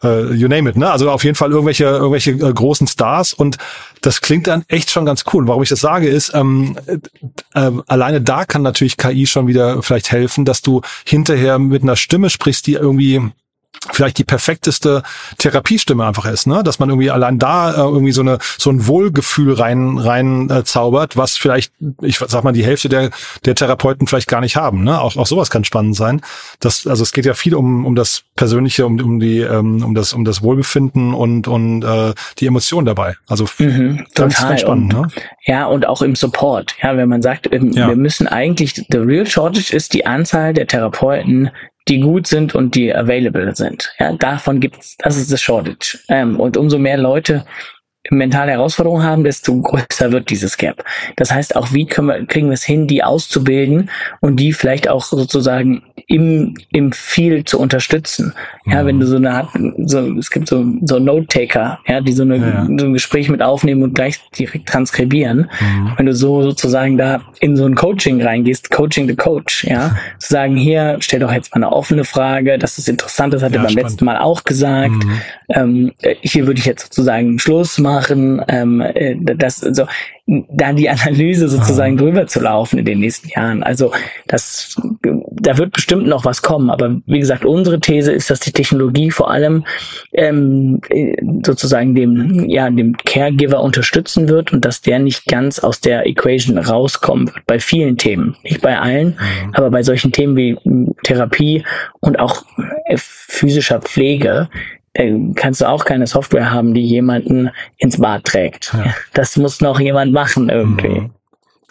äh, 0.04 0.32
you 0.34 0.48
name 0.48 0.70
it. 0.70 0.76
Ne? 0.76 0.90
Also 0.90 1.10
auf 1.10 1.24
jeden 1.24 1.36
Fall 1.36 1.50
irgendwelche 1.50 1.84
irgendwelche 1.84 2.32
äh, 2.32 2.52
großen 2.52 2.86
Stars 2.86 3.34
und 3.34 3.58
das 4.02 4.20
klingt 4.20 4.48
dann 4.48 4.64
echt 4.68 4.90
schon 4.90 5.06
ganz 5.06 5.24
cool. 5.32 5.46
Warum 5.46 5.62
ich 5.62 5.68
das 5.68 5.80
sage, 5.80 6.08
ist, 6.08 6.34
ähm, 6.34 6.76
äh, 7.54 7.70
alleine 7.86 8.20
da 8.20 8.44
kann 8.44 8.62
natürlich 8.62 8.96
KI 8.96 9.26
schon 9.26 9.46
wieder 9.46 9.82
vielleicht 9.82 10.12
helfen, 10.12 10.44
dass 10.44 10.62
du 10.62 10.82
hinterher 11.04 11.58
mit 11.58 11.82
einer 11.82 11.96
Stimme 11.96 12.30
sprichst, 12.30 12.66
die 12.66 12.74
irgendwie 12.74 13.20
vielleicht 13.90 14.18
die 14.18 14.24
perfekteste 14.24 15.02
Therapiestimme 15.38 16.06
einfach 16.06 16.26
ist, 16.26 16.46
ne? 16.46 16.62
Dass 16.62 16.78
man 16.78 16.88
irgendwie 16.88 17.10
allein 17.10 17.38
da 17.38 17.72
äh, 17.72 17.76
irgendwie 17.78 18.12
so 18.12 18.20
eine 18.20 18.38
so 18.58 18.70
ein 18.70 18.86
Wohlgefühl 18.86 19.54
rein 19.54 19.98
rein 19.98 20.50
äh, 20.50 20.64
zaubert, 20.64 21.16
was 21.16 21.36
vielleicht 21.36 21.72
ich 22.00 22.18
sag 22.18 22.44
mal 22.44 22.52
die 22.52 22.64
Hälfte 22.64 22.88
der 22.88 23.10
der 23.44 23.54
Therapeuten 23.54 24.06
vielleicht 24.06 24.28
gar 24.28 24.40
nicht 24.40 24.56
haben, 24.56 24.84
ne? 24.84 25.00
Auch 25.00 25.16
auch 25.16 25.26
sowas 25.26 25.50
kann 25.50 25.64
spannend 25.64 25.96
sein. 25.96 26.20
Das 26.60 26.86
also 26.86 27.02
es 27.02 27.12
geht 27.12 27.26
ja 27.26 27.34
viel 27.34 27.54
um 27.54 27.84
um 27.84 27.94
das 27.94 28.22
persönliche 28.36 28.86
um 28.86 29.00
um 29.00 29.18
die 29.18 29.40
ähm, 29.40 29.82
um 29.82 29.94
das 29.94 30.12
um 30.12 30.24
das 30.24 30.42
Wohlbefinden 30.42 31.12
und 31.14 31.48
und 31.48 31.82
äh, 31.82 32.14
die 32.38 32.46
Emotionen 32.46 32.86
dabei. 32.86 33.16
Also 33.26 33.46
mhm, 33.58 34.04
ganz, 34.14 34.36
total. 34.36 34.48
ganz 34.50 34.60
spannend, 34.60 34.94
und, 34.94 35.02
ne? 35.02 35.08
Ja, 35.44 35.66
und 35.66 35.86
auch 35.86 36.02
im 36.02 36.14
Support. 36.14 36.76
Ja, 36.82 36.96
wenn 36.96 37.08
man 37.08 37.22
sagt, 37.22 37.52
ähm, 37.52 37.72
ja. 37.72 37.88
wir 37.88 37.96
müssen 37.96 38.28
eigentlich 38.28 38.74
the 38.74 38.98
real 38.98 39.26
shortage 39.26 39.74
ist 39.74 39.92
die 39.92 40.06
Anzahl 40.06 40.52
der 40.52 40.66
Therapeuten, 40.66 41.50
die 41.88 42.00
gut 42.00 42.26
sind 42.26 42.54
und 42.54 42.74
die 42.74 42.94
available 42.94 43.54
sind. 43.54 43.92
Ja, 43.98 44.12
davon 44.12 44.60
gibt's, 44.60 44.96
das 44.98 45.16
ist 45.16 45.32
das 45.32 45.40
Shortage. 45.40 45.98
Ähm, 46.08 46.38
und 46.38 46.56
umso 46.56 46.78
mehr 46.78 46.98
Leute 46.98 47.44
mentale 48.10 48.52
Herausforderungen 48.52 49.04
haben, 49.04 49.24
desto 49.24 49.60
größer 49.60 50.10
wird 50.10 50.28
dieses 50.30 50.56
Gap. 50.56 50.84
Das 51.16 51.32
heißt, 51.32 51.54
auch 51.54 51.72
wie 51.72 51.86
können 51.86 52.08
wir, 52.08 52.26
kriegen 52.26 52.48
wir 52.48 52.54
es 52.54 52.64
hin, 52.64 52.88
die 52.88 53.04
auszubilden 53.04 53.90
und 54.20 54.36
die 54.36 54.52
vielleicht 54.52 54.88
auch 54.88 55.04
sozusagen 55.04 55.82
im, 56.08 56.54
im 56.72 56.90
Field 56.92 57.48
zu 57.48 57.60
unterstützen. 57.60 58.34
Ja, 58.66 58.82
mhm. 58.82 58.86
wenn 58.86 59.00
du 59.00 59.06
so 59.06 59.16
eine, 59.16 59.48
so, 59.86 60.00
es 60.18 60.30
gibt 60.30 60.48
so, 60.48 60.64
so 60.82 60.98
Note-Taker, 60.98 61.78
ja, 61.86 62.00
die 62.00 62.12
so, 62.12 62.24
eine, 62.24 62.36
ja. 62.38 62.66
so 62.76 62.86
ein 62.86 62.92
Gespräch 62.92 63.28
mit 63.28 63.40
aufnehmen 63.40 63.84
und 63.84 63.94
gleich 63.94 64.18
direkt 64.36 64.68
transkribieren. 64.68 65.48
Mhm. 65.60 65.92
Wenn 65.96 66.06
du 66.06 66.14
so 66.14 66.42
sozusagen 66.42 66.98
da 66.98 67.22
in 67.40 67.56
so 67.56 67.66
ein 67.66 67.76
Coaching 67.76 68.20
reingehst, 68.20 68.70
Coaching 68.70 69.06
the 69.06 69.14
Coach, 69.14 69.64
ja, 69.64 69.96
zu 70.18 70.32
sagen, 70.32 70.56
hier, 70.56 70.96
stell 71.00 71.20
doch 71.20 71.32
jetzt 71.32 71.54
mal 71.54 71.62
eine 71.62 71.72
offene 71.72 72.04
Frage, 72.04 72.58
das 72.58 72.78
ist 72.78 72.88
interessant, 72.88 73.32
das 73.32 73.42
hat 73.42 73.52
ja, 73.52 73.58
er 73.58 73.62
beim 73.62 73.70
spannend. 73.70 73.90
letzten 73.90 74.04
Mal 74.04 74.18
auch 74.18 74.42
gesagt. 74.42 74.90
Mhm. 74.90 75.20
Ähm, 75.50 75.92
hier 76.20 76.46
würde 76.48 76.58
ich 76.58 76.66
jetzt 76.66 76.82
sozusagen 76.86 77.38
Schluss 77.38 77.78
machen 77.78 77.91
machen, 77.92 78.42
ähm, 78.48 78.80
äh, 78.80 79.16
das 79.36 79.56
so 79.56 79.86
da 80.26 80.72
die 80.72 80.88
Analyse 80.88 81.48
sozusagen 81.48 81.98
ah. 81.98 82.02
drüber 82.02 82.26
zu 82.26 82.40
laufen 82.40 82.78
in 82.78 82.84
den 82.84 83.00
nächsten 83.00 83.28
Jahren. 83.28 83.62
Also 83.62 83.92
das, 84.28 84.76
da 85.02 85.58
wird 85.58 85.72
bestimmt 85.72 86.06
noch 86.06 86.24
was 86.24 86.42
kommen. 86.42 86.70
Aber 86.70 87.00
wie 87.06 87.18
gesagt, 87.18 87.44
unsere 87.44 87.80
These 87.80 88.12
ist, 88.12 88.30
dass 88.30 88.40
die 88.40 88.52
Technologie 88.52 89.10
vor 89.10 89.30
allem 89.30 89.64
ähm, 90.12 90.80
sozusagen 91.44 91.94
dem, 91.94 92.48
ja, 92.48 92.70
dem 92.70 92.96
Caregiver 93.04 93.62
unterstützen 93.62 94.28
wird 94.28 94.52
und 94.52 94.64
dass 94.64 94.80
der 94.80 95.00
nicht 95.00 95.26
ganz 95.26 95.58
aus 95.58 95.80
der 95.80 96.06
Equation 96.06 96.56
rauskommen 96.56 97.26
wird 97.26 97.44
bei 97.46 97.58
vielen 97.58 97.96
Themen. 97.96 98.36
Nicht 98.44 98.62
bei 98.62 98.78
allen, 98.78 99.08
mhm. 99.08 99.54
aber 99.54 99.70
bei 99.70 99.82
solchen 99.82 100.12
Themen 100.12 100.36
wie 100.36 100.56
Therapie 101.02 101.64
und 102.00 102.18
auch 102.20 102.44
physischer 102.96 103.80
Pflege 103.80 104.48
kannst 105.34 105.60
du 105.60 105.68
auch 105.68 105.84
keine 105.84 106.06
Software 106.06 106.50
haben, 106.50 106.74
die 106.74 106.84
jemanden 106.84 107.50
ins 107.78 107.98
Bad 107.98 108.24
trägt. 108.24 108.72
Ja. 108.74 108.94
Das 109.14 109.36
muss 109.36 109.60
noch 109.60 109.78
jemand 109.78 110.12
machen 110.12 110.48
irgendwie. 110.48 111.00
Mhm. 111.00 111.10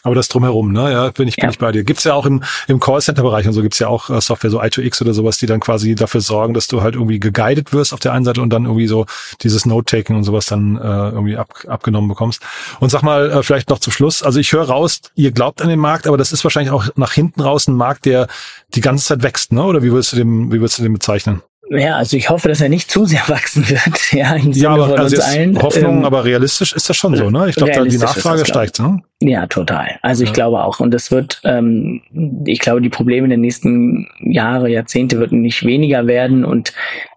Aber 0.03 0.15
das 0.15 0.29
drumherum, 0.29 0.71
ne? 0.71 0.91
Ja, 0.91 1.11
bin 1.11 1.27
ich, 1.27 1.35
bin 1.35 1.45
ja. 1.45 1.49
ich 1.51 1.59
bei 1.59 1.71
dir. 1.71 1.83
Gibt's 1.83 2.03
ja 2.05 2.13
auch 2.13 2.25
im, 2.25 2.43
im 2.67 2.79
Callcenter-Bereich 2.79 3.45
und 3.45 3.53
so 3.53 3.61
gibt's 3.61 3.77
ja 3.79 3.87
auch 3.87 4.09
äh, 4.09 4.19
Software, 4.19 4.49
so 4.49 4.59
i2X 4.59 5.01
oder 5.01 5.13
sowas, 5.13 5.37
die 5.37 5.45
dann 5.45 5.59
quasi 5.59 5.93
dafür 5.93 6.21
sorgen, 6.21 6.53
dass 6.53 6.67
du 6.67 6.81
halt 6.81 6.95
irgendwie 6.95 7.19
geguided 7.19 7.71
wirst 7.71 7.93
auf 7.93 7.99
der 7.99 8.13
einen 8.13 8.25
Seite 8.25 8.41
und 8.41 8.49
dann 8.49 8.65
irgendwie 8.65 8.87
so 8.87 9.05
dieses 9.41 9.65
Note-Taking 9.65 10.15
und 10.15 10.23
sowas 10.23 10.47
dann 10.47 10.77
äh, 10.77 10.79
irgendwie 10.81 11.37
ab, 11.37 11.53
abgenommen 11.67 12.09
bekommst. 12.09 12.41
Und 12.79 12.89
sag 12.89 13.03
mal, 13.03 13.29
äh, 13.29 13.43
vielleicht 13.43 13.69
noch 13.69 13.79
zum 13.79 13.93
Schluss, 13.93 14.23
also 14.23 14.39
ich 14.39 14.51
höre 14.53 14.67
raus, 14.67 15.01
ihr 15.15 15.31
glaubt 15.31 15.61
an 15.61 15.69
den 15.69 15.79
Markt, 15.79 16.07
aber 16.07 16.17
das 16.17 16.31
ist 16.31 16.43
wahrscheinlich 16.43 16.71
auch 16.71 16.87
nach 16.95 17.13
hinten 17.13 17.41
raus 17.41 17.67
ein 17.67 17.75
Markt, 17.75 18.05
der 18.05 18.27
die 18.73 18.81
ganze 18.81 19.05
Zeit 19.05 19.21
wächst, 19.21 19.51
ne? 19.51 19.63
Oder 19.63 19.83
wie 19.83 19.91
würdest 19.91 20.13
du 20.13 20.17
den, 20.17 20.51
wie 20.51 20.59
würdest 20.59 20.79
du 20.79 20.83
den 20.83 20.93
bezeichnen? 20.93 21.43
Ja, 21.73 21.95
also 21.95 22.17
ich 22.17 22.29
hoffe, 22.29 22.49
dass 22.49 22.59
er 22.59 22.67
nicht 22.67 22.91
zu 22.91 23.05
sehr 23.05 23.23
wachsen 23.27 23.67
wird. 23.69 23.81
Ja, 24.11 24.35
im 24.35 24.51
Sinne 24.51 24.63
ja 24.65 24.69
aber 24.71 24.89
von 24.89 24.99
also 24.99 25.15
uns 25.15 25.25
allen. 25.25 25.61
Hoffnung, 25.61 25.99
ähm, 25.99 26.05
aber 26.05 26.25
realistisch 26.25 26.73
ist 26.73 26.89
das 26.89 26.97
schon 26.97 27.15
so, 27.15 27.29
ne? 27.29 27.47
Ich 27.47 27.55
glaube, 27.55 27.87
die 27.87 27.97
Nachfrage 27.97 28.39
das, 28.39 28.49
steigt, 28.49 28.79
ne? 28.79 29.01
Ja, 29.21 29.47
total. 29.47 29.97
Also 30.01 30.23
ja. 30.23 30.29
ich 30.29 30.33
glaube 30.33 30.63
auch. 30.63 30.81
Und 30.81 30.93
es 30.93 31.11
wird, 31.11 31.39
ähm, 31.45 32.01
ich 32.45 32.59
glaube, 32.59 32.81
die 32.81 32.89
Probleme 32.89 33.25
in 33.25 33.29
den 33.29 33.41
nächsten 33.41 34.09
Jahre, 34.19 34.69
Jahrzehnte 34.69 35.17
würden 35.17 35.41
nicht 35.41 35.65
weniger 35.65 36.07
werden 36.07 36.43
und 36.43 36.73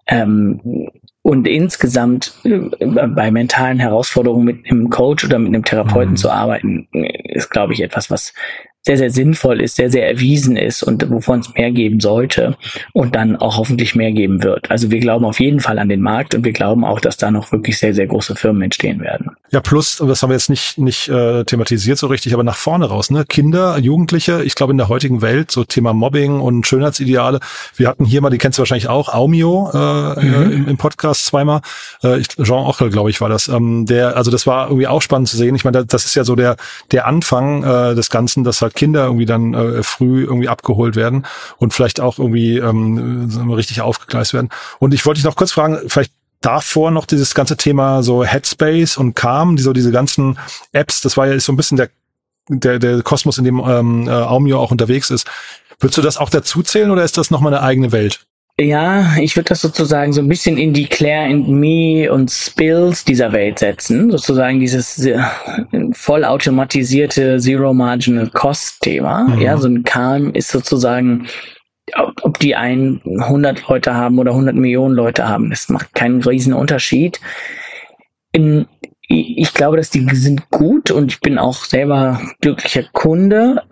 ähm, 0.07 0.89
und 1.21 1.47
insgesamt 1.47 2.33
äh, 2.43 2.85
bei 2.85 3.31
mentalen 3.31 3.79
Herausforderungen 3.79 4.45
mit 4.45 4.69
einem 4.69 4.89
Coach 4.89 5.25
oder 5.25 5.39
mit 5.39 5.53
einem 5.53 5.65
Therapeuten 5.65 6.11
mhm. 6.11 6.17
zu 6.17 6.29
arbeiten, 6.29 6.87
ist, 7.23 7.49
glaube 7.49 7.73
ich, 7.73 7.81
etwas, 7.81 8.09
was 8.09 8.33
sehr, 8.85 8.97
sehr 8.97 9.09
sinnvoll 9.09 9.61
ist, 9.61 9.75
sehr, 9.75 9.89
sehr 9.89 10.07
erwiesen 10.07 10.57
ist 10.57 10.83
und 10.83 11.09
wovon 11.09 11.39
es 11.39 11.53
mehr 11.53 11.71
geben 11.71 11.99
sollte 11.99 12.55
und 12.93 13.15
dann 13.15 13.35
auch 13.35 13.57
hoffentlich 13.57 13.95
mehr 13.95 14.11
geben 14.11 14.43
wird. 14.43 14.69
Also 14.69 14.91
wir 14.91 14.99
glauben 14.99 15.25
auf 15.25 15.39
jeden 15.39 15.59
Fall 15.59 15.79
an 15.79 15.89
den 15.89 16.01
Markt 16.01 16.35
und 16.35 16.45
wir 16.45 16.53
glauben 16.53 16.85
auch, 16.85 16.99
dass 16.99 17.17
da 17.17 17.31
noch 17.31 17.51
wirklich 17.51 17.79
sehr, 17.79 17.93
sehr 17.93 18.07
große 18.07 18.35
Firmen 18.35 18.61
entstehen 18.61 19.01
werden. 19.01 19.31
Ja, 19.51 19.59
plus, 19.59 19.99
und 19.99 20.07
das 20.07 20.21
haben 20.21 20.29
wir 20.29 20.35
jetzt 20.35 20.49
nicht, 20.49 20.77
nicht 20.77 21.07
äh, 21.07 21.43
thematisiert 21.45 21.97
so 21.97 22.07
richtig, 22.07 22.33
aber 22.33 22.43
nach 22.43 22.57
vorne 22.57 22.85
raus, 22.85 23.09
ne? 23.09 23.25
Kinder, 23.25 23.77
Jugendliche, 23.77 24.43
ich 24.43 24.55
glaube 24.55 24.71
in 24.71 24.77
der 24.77 24.89
heutigen 24.89 25.21
Welt, 25.21 25.49
so 25.49 25.63
Thema 25.63 25.93
Mobbing 25.93 26.39
und 26.39 26.67
Schönheitsideale. 26.67 27.39
Wir 27.75 27.87
hatten 27.87 28.05
hier 28.05 28.21
mal, 28.21 28.29
die 28.29 28.37
kennst 28.37 28.57
du 28.57 28.61
wahrscheinlich 28.61 28.89
auch, 28.89 29.13
Aumio 29.13 29.71
äh, 29.73 30.25
mhm. 30.25 30.51
im, 30.51 30.67
im, 30.67 30.77
Podcast 30.77 31.25
zweimal. 31.25 31.61
Äh, 32.03 32.21
Jean 32.21 32.65
Ochel, 32.65 32.89
glaube 32.89 33.09
ich, 33.09 33.21
war 33.21 33.29
das. 33.29 33.47
Ähm, 33.47 33.85
der, 33.85 34.17
also 34.17 34.29
das 34.29 34.45
war 34.45 34.67
irgendwie 34.67 34.87
auch 34.87 35.01
spannend 35.01 35.29
zu 35.29 35.37
sehen. 35.37 35.55
Ich 35.55 35.63
meine, 35.63 35.85
das 35.85 36.05
ist 36.05 36.15
ja 36.15 36.23
so 36.23 36.35
der, 36.35 36.57
der 36.91 37.07
Anfang 37.07 37.63
äh, 37.63 37.95
des 37.95 38.09
Ganzen, 38.09 38.43
dass 38.43 38.61
halt 38.61 38.74
Kinder 38.75 39.05
irgendwie 39.05 39.25
dann 39.25 39.53
äh, 39.53 39.83
früh 39.83 40.23
irgendwie 40.23 40.49
abgeholt 40.49 40.95
werden 40.95 41.25
und 41.57 41.73
vielleicht 41.73 41.99
auch 41.99 42.19
irgendwie 42.19 42.57
ähm, 42.57 43.51
richtig 43.51 43.81
aufgegleist 43.81 44.33
werden. 44.33 44.49
Und 44.79 44.93
ich 44.93 45.05
wollte 45.05 45.19
dich 45.19 45.25
noch 45.25 45.35
kurz 45.35 45.51
fragen, 45.51 45.79
vielleicht 45.87 46.11
davor 46.41 46.91
noch 46.91 47.05
dieses 47.05 47.33
ganze 47.33 47.57
Thema 47.57 48.03
so 48.03 48.23
Headspace 48.23 48.97
und 48.97 49.15
Calm, 49.15 49.55
die, 49.55 49.63
so 49.63 49.73
diese 49.73 49.91
ganzen 49.91 50.37
Apps, 50.73 51.01
das 51.01 51.17
war 51.17 51.27
ja 51.27 51.39
so 51.39 51.51
ein 51.51 51.55
bisschen 51.55 51.77
der, 51.77 51.89
der, 52.49 52.77
der 52.77 53.01
Kosmos, 53.01 53.37
in 53.39 53.45
dem 53.45 53.59
ähm, 53.59 54.07
äh, 54.07 54.11
Aumio 54.11 54.59
auch 54.59 54.71
unterwegs 54.71 55.09
ist. 55.09 55.27
Würdest 55.79 55.97
du 55.97 56.01
das 56.01 56.17
auch 56.17 56.29
dazu 56.29 56.61
zählen 56.61 56.91
oder 56.91 57.03
ist 57.03 57.17
das 57.17 57.31
nochmal 57.31 57.53
eine 57.53 57.63
eigene 57.63 57.91
Welt? 57.91 58.25
Ja, 58.57 59.17
ich 59.19 59.35
würde 59.35 59.49
das 59.49 59.59
sozusagen 59.59 60.13
so 60.13 60.21
ein 60.21 60.29
bisschen 60.29 60.57
in 60.57 60.71
die 60.71 60.85
Claire 60.85 61.29
and 61.29 61.49
Me 61.49 62.09
und 62.09 62.31
Spills 62.31 63.03
dieser 63.03 63.33
Welt 63.33 63.59
setzen. 63.59 64.09
Sozusagen 64.09 64.61
dieses 64.61 65.05
vollautomatisierte 65.91 67.37
Zero 67.39 67.73
Marginal 67.73 68.29
Cost 68.29 68.79
Thema. 68.81 69.25
Mhm. 69.25 69.41
Ja, 69.41 69.57
so 69.57 69.67
ein 69.67 69.83
Calm 69.83 70.31
ist 70.33 70.47
sozusagen, 70.47 71.27
ob 72.21 72.39
die 72.39 72.55
ein 72.55 73.01
100 73.05 73.67
Leute 73.67 73.93
haben 73.93 74.19
oder 74.19 74.31
100 74.31 74.55
Millionen 74.55 74.95
Leute 74.95 75.27
haben, 75.27 75.49
das 75.49 75.67
macht 75.67 75.93
keinen 75.93 76.23
riesen 76.23 76.53
Unterschied. 76.53 77.19
In, 78.31 78.67
ich 79.01 79.53
glaube, 79.53 79.75
dass 79.75 79.89
die 79.89 80.07
sind 80.15 80.49
gut 80.49 80.91
und 80.91 81.11
ich 81.11 81.19
bin 81.19 81.37
auch 81.37 81.65
selber 81.65 82.21
glücklicher 82.39 82.83
Kunde 82.93 83.63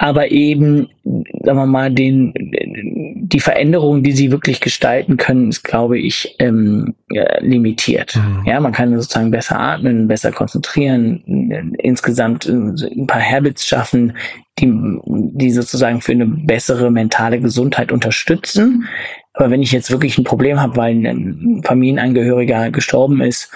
aber 0.00 0.30
eben, 0.30 0.88
sagen 1.02 1.58
wir 1.58 1.66
mal, 1.66 1.90
den, 1.90 2.32
die 2.32 3.40
Veränderungen, 3.40 4.04
die 4.04 4.12
sie 4.12 4.30
wirklich 4.30 4.60
gestalten 4.60 5.16
können, 5.16 5.48
ist, 5.48 5.64
glaube 5.64 5.98
ich, 5.98 6.36
ähm, 6.38 6.94
ja, 7.10 7.40
limitiert. 7.40 8.14
Mhm. 8.14 8.46
Ja, 8.46 8.60
man 8.60 8.70
kann 8.70 8.94
sozusagen 8.94 9.32
besser 9.32 9.58
atmen, 9.58 10.06
besser 10.06 10.30
konzentrieren, 10.30 11.74
insgesamt 11.78 12.46
äh, 12.46 12.52
ein 12.52 13.08
paar 13.08 13.20
Habits 13.20 13.66
schaffen, 13.66 14.16
die, 14.60 14.72
die 15.04 15.50
sozusagen 15.50 16.00
für 16.00 16.12
eine 16.12 16.26
bessere 16.26 16.92
mentale 16.92 17.40
Gesundheit 17.40 17.90
unterstützen. 17.90 18.86
Aber 19.32 19.50
wenn 19.50 19.62
ich 19.62 19.72
jetzt 19.72 19.90
wirklich 19.90 20.16
ein 20.16 20.24
Problem 20.24 20.60
habe, 20.60 20.76
weil 20.76 20.94
ein 20.94 21.62
Familienangehöriger 21.64 22.70
gestorben 22.70 23.20
ist, 23.20 23.50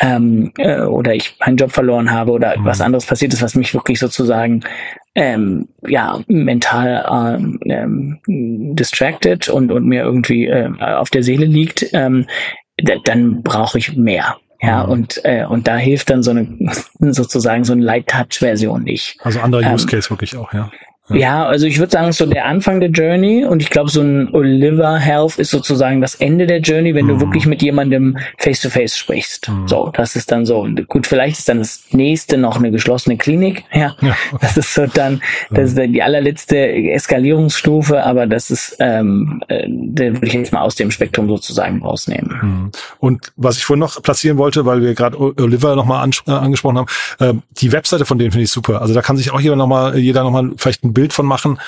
ähm, 0.00 0.52
äh, 0.58 0.82
oder 0.82 1.14
ich 1.14 1.36
meinen 1.40 1.56
Job 1.56 1.72
verloren 1.72 2.10
habe 2.10 2.32
oder 2.32 2.58
mhm. 2.58 2.64
was 2.64 2.80
anderes 2.80 3.06
passiert 3.06 3.32
ist, 3.32 3.42
was 3.42 3.54
mich 3.54 3.74
wirklich 3.74 3.98
sozusagen 3.98 4.62
ähm, 5.14 5.68
ja 5.86 6.20
mental 6.28 7.04
ähm, 7.10 7.60
ähm, 7.64 8.18
distracted 8.76 9.48
und 9.48 9.72
und 9.72 9.86
mir 9.86 10.02
irgendwie 10.02 10.46
äh, 10.46 10.70
auf 10.80 11.10
der 11.10 11.22
Seele 11.22 11.46
liegt, 11.46 11.86
ähm, 11.92 12.26
dann 13.04 13.42
brauche 13.42 13.78
ich 13.78 13.96
mehr. 13.96 14.36
Ja, 14.60 14.84
mhm. 14.84 14.90
und, 14.90 15.20
äh, 15.24 15.44
und 15.44 15.68
da 15.68 15.76
hilft 15.76 16.10
dann 16.10 16.22
so 16.22 16.32
eine, 16.32 16.48
sozusagen 17.12 17.64
so 17.64 17.72
eine 17.72 17.84
Light-Touch-Version 17.84 18.82
nicht. 18.82 19.16
Also 19.22 19.40
andere 19.40 19.62
Use 19.62 19.84
ähm, 19.84 19.90
Case 19.90 20.10
wirklich 20.10 20.36
auch, 20.36 20.52
ja. 20.52 20.70
Ja, 21.10 21.46
also 21.46 21.66
ich 21.66 21.78
würde 21.78 21.90
sagen, 21.90 22.12
so 22.12 22.26
der 22.26 22.46
Anfang 22.46 22.80
der 22.80 22.90
Journey 22.90 23.44
und 23.44 23.62
ich 23.62 23.70
glaube, 23.70 23.90
so 23.90 24.00
ein 24.00 24.34
Oliver 24.34 24.98
Health 24.98 25.38
ist 25.38 25.50
sozusagen 25.50 26.00
das 26.00 26.16
Ende 26.16 26.46
der 26.46 26.60
Journey, 26.60 26.94
wenn 26.94 27.06
mhm. 27.06 27.10
du 27.10 27.20
wirklich 27.20 27.46
mit 27.46 27.62
jemandem 27.62 28.18
face 28.36 28.60
to 28.60 28.70
face 28.70 28.96
sprichst. 28.96 29.48
Mhm. 29.48 29.68
So, 29.68 29.90
das 29.94 30.16
ist 30.16 30.30
dann 30.30 30.44
so. 30.44 30.68
Gut, 30.86 31.06
vielleicht 31.06 31.38
ist 31.38 31.48
dann 31.48 31.58
das 31.58 31.84
nächste 31.92 32.36
noch 32.36 32.56
eine 32.56 32.70
geschlossene 32.70 33.16
Klinik. 33.16 33.64
Ja, 33.72 33.96
ja 34.00 34.16
das 34.40 34.56
ist 34.56 34.74
so 34.74 34.86
dann, 34.86 35.22
das 35.50 35.72
ist 35.72 35.78
die 35.78 36.02
allerletzte 36.02 36.58
Eskalierungsstufe, 36.58 38.02
aber 38.02 38.26
das 38.26 38.50
ist, 38.50 38.76
ähm, 38.80 39.42
äh, 39.48 39.66
würde 39.68 40.26
ich 40.26 40.34
jetzt 40.34 40.52
mal 40.52 40.62
aus 40.62 40.74
dem 40.74 40.90
Spektrum 40.90 41.28
sozusagen 41.28 41.82
rausnehmen. 41.82 42.38
Mhm. 42.42 42.70
Und 42.98 43.32
was 43.36 43.56
ich 43.56 43.64
vorhin 43.64 43.80
noch 43.80 44.02
platzieren 44.02 44.38
wollte, 44.38 44.66
weil 44.66 44.82
wir 44.82 44.94
gerade 44.94 45.18
Oliver 45.18 45.76
nochmal 45.76 46.08
äh, 46.26 46.30
angesprochen 46.30 46.78
haben, 46.78 46.88
äh, 47.20 47.34
die 47.60 47.72
Webseite 47.72 48.04
von 48.04 48.18
denen 48.18 48.30
finde 48.30 48.44
ich 48.44 48.50
super. 48.50 48.82
Also 48.82 48.94
da 48.94 49.02
kann 49.02 49.16
sich 49.16 49.30
auch 49.32 49.40
jeder 49.40 49.56
nochmal, 49.56 49.96
jeder 49.98 50.22
nochmal 50.22 50.50
vielleicht 50.56 50.84
ein 50.84 50.92
Bild 50.98 51.12
von 51.12 51.26
machen, 51.26 51.60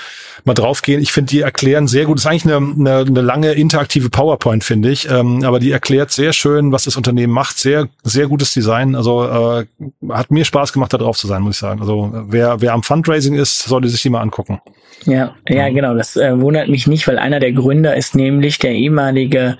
mal 0.44 0.54
draufgehen. 0.54 1.00
Ich 1.00 1.12
finde, 1.12 1.30
die 1.30 1.40
erklären 1.40 1.86
sehr 1.86 2.04
gut. 2.04 2.16
Das 2.16 2.24
ist 2.24 2.30
eigentlich 2.30 2.52
eine, 2.52 2.56
eine, 2.56 2.98
eine 3.06 3.20
lange 3.20 3.52
interaktive 3.52 4.10
PowerPoint, 4.10 4.64
finde 4.64 4.90
ich. 4.90 5.08
Ähm, 5.08 5.44
aber 5.44 5.60
die 5.60 5.70
erklärt 5.70 6.10
sehr 6.10 6.32
schön, 6.32 6.72
was 6.72 6.84
das 6.84 6.96
Unternehmen 6.96 7.32
macht. 7.32 7.58
Sehr, 7.58 7.88
sehr 8.02 8.26
gutes 8.26 8.52
Design. 8.52 8.96
Also 8.96 9.24
äh, 9.24 9.66
hat 10.10 10.32
mir 10.32 10.44
Spaß 10.44 10.72
gemacht, 10.72 10.92
da 10.92 10.98
drauf 10.98 11.16
zu 11.16 11.28
sein, 11.28 11.42
muss 11.42 11.54
ich 11.56 11.60
sagen. 11.60 11.80
Also 11.80 12.10
wer, 12.26 12.60
wer 12.60 12.72
am 12.72 12.82
Fundraising 12.82 13.34
ist, 13.34 13.62
sollte 13.62 13.88
sich 13.88 14.02
die 14.02 14.10
mal 14.10 14.20
angucken. 14.20 14.60
Ja, 15.04 15.34
ja, 15.48 15.68
genau. 15.70 15.94
Das 15.94 16.16
äh, 16.16 16.38
wundert 16.40 16.68
mich 16.68 16.86
nicht, 16.86 17.06
weil 17.06 17.18
einer 17.18 17.40
der 17.40 17.52
Gründer 17.52 17.96
ist 17.96 18.14
nämlich 18.14 18.58
der 18.58 18.72
ehemalige 18.72 19.56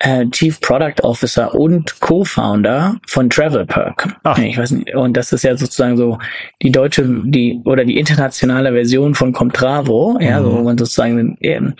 äh, 0.00 0.26
Chief 0.30 0.60
Product 0.60 1.02
Officer 1.02 1.54
und 1.54 2.00
Co-Founder 2.00 2.96
von 3.06 3.30
Travel 3.30 3.64
Perk. 3.66 4.16
Ach. 4.24 4.38
Ich 4.38 4.58
weiß 4.58 4.72
nicht, 4.72 4.94
und 4.94 5.16
das 5.16 5.32
ist 5.32 5.44
ja 5.44 5.56
sozusagen 5.56 5.96
so 5.96 6.18
die 6.62 6.70
deutsche, 6.70 7.04
die 7.24 7.60
oder 7.64 7.84
die 7.84 7.98
internationale 7.98 8.72
Version 8.72 9.14
von 9.14 9.32
Comtravo, 9.32 10.18
ja, 10.20 10.40
mhm. 10.40 10.44
so, 10.44 10.52
wo 10.52 10.62
man 10.62 10.78
sozusagen 10.78 11.38
ein 11.42 11.74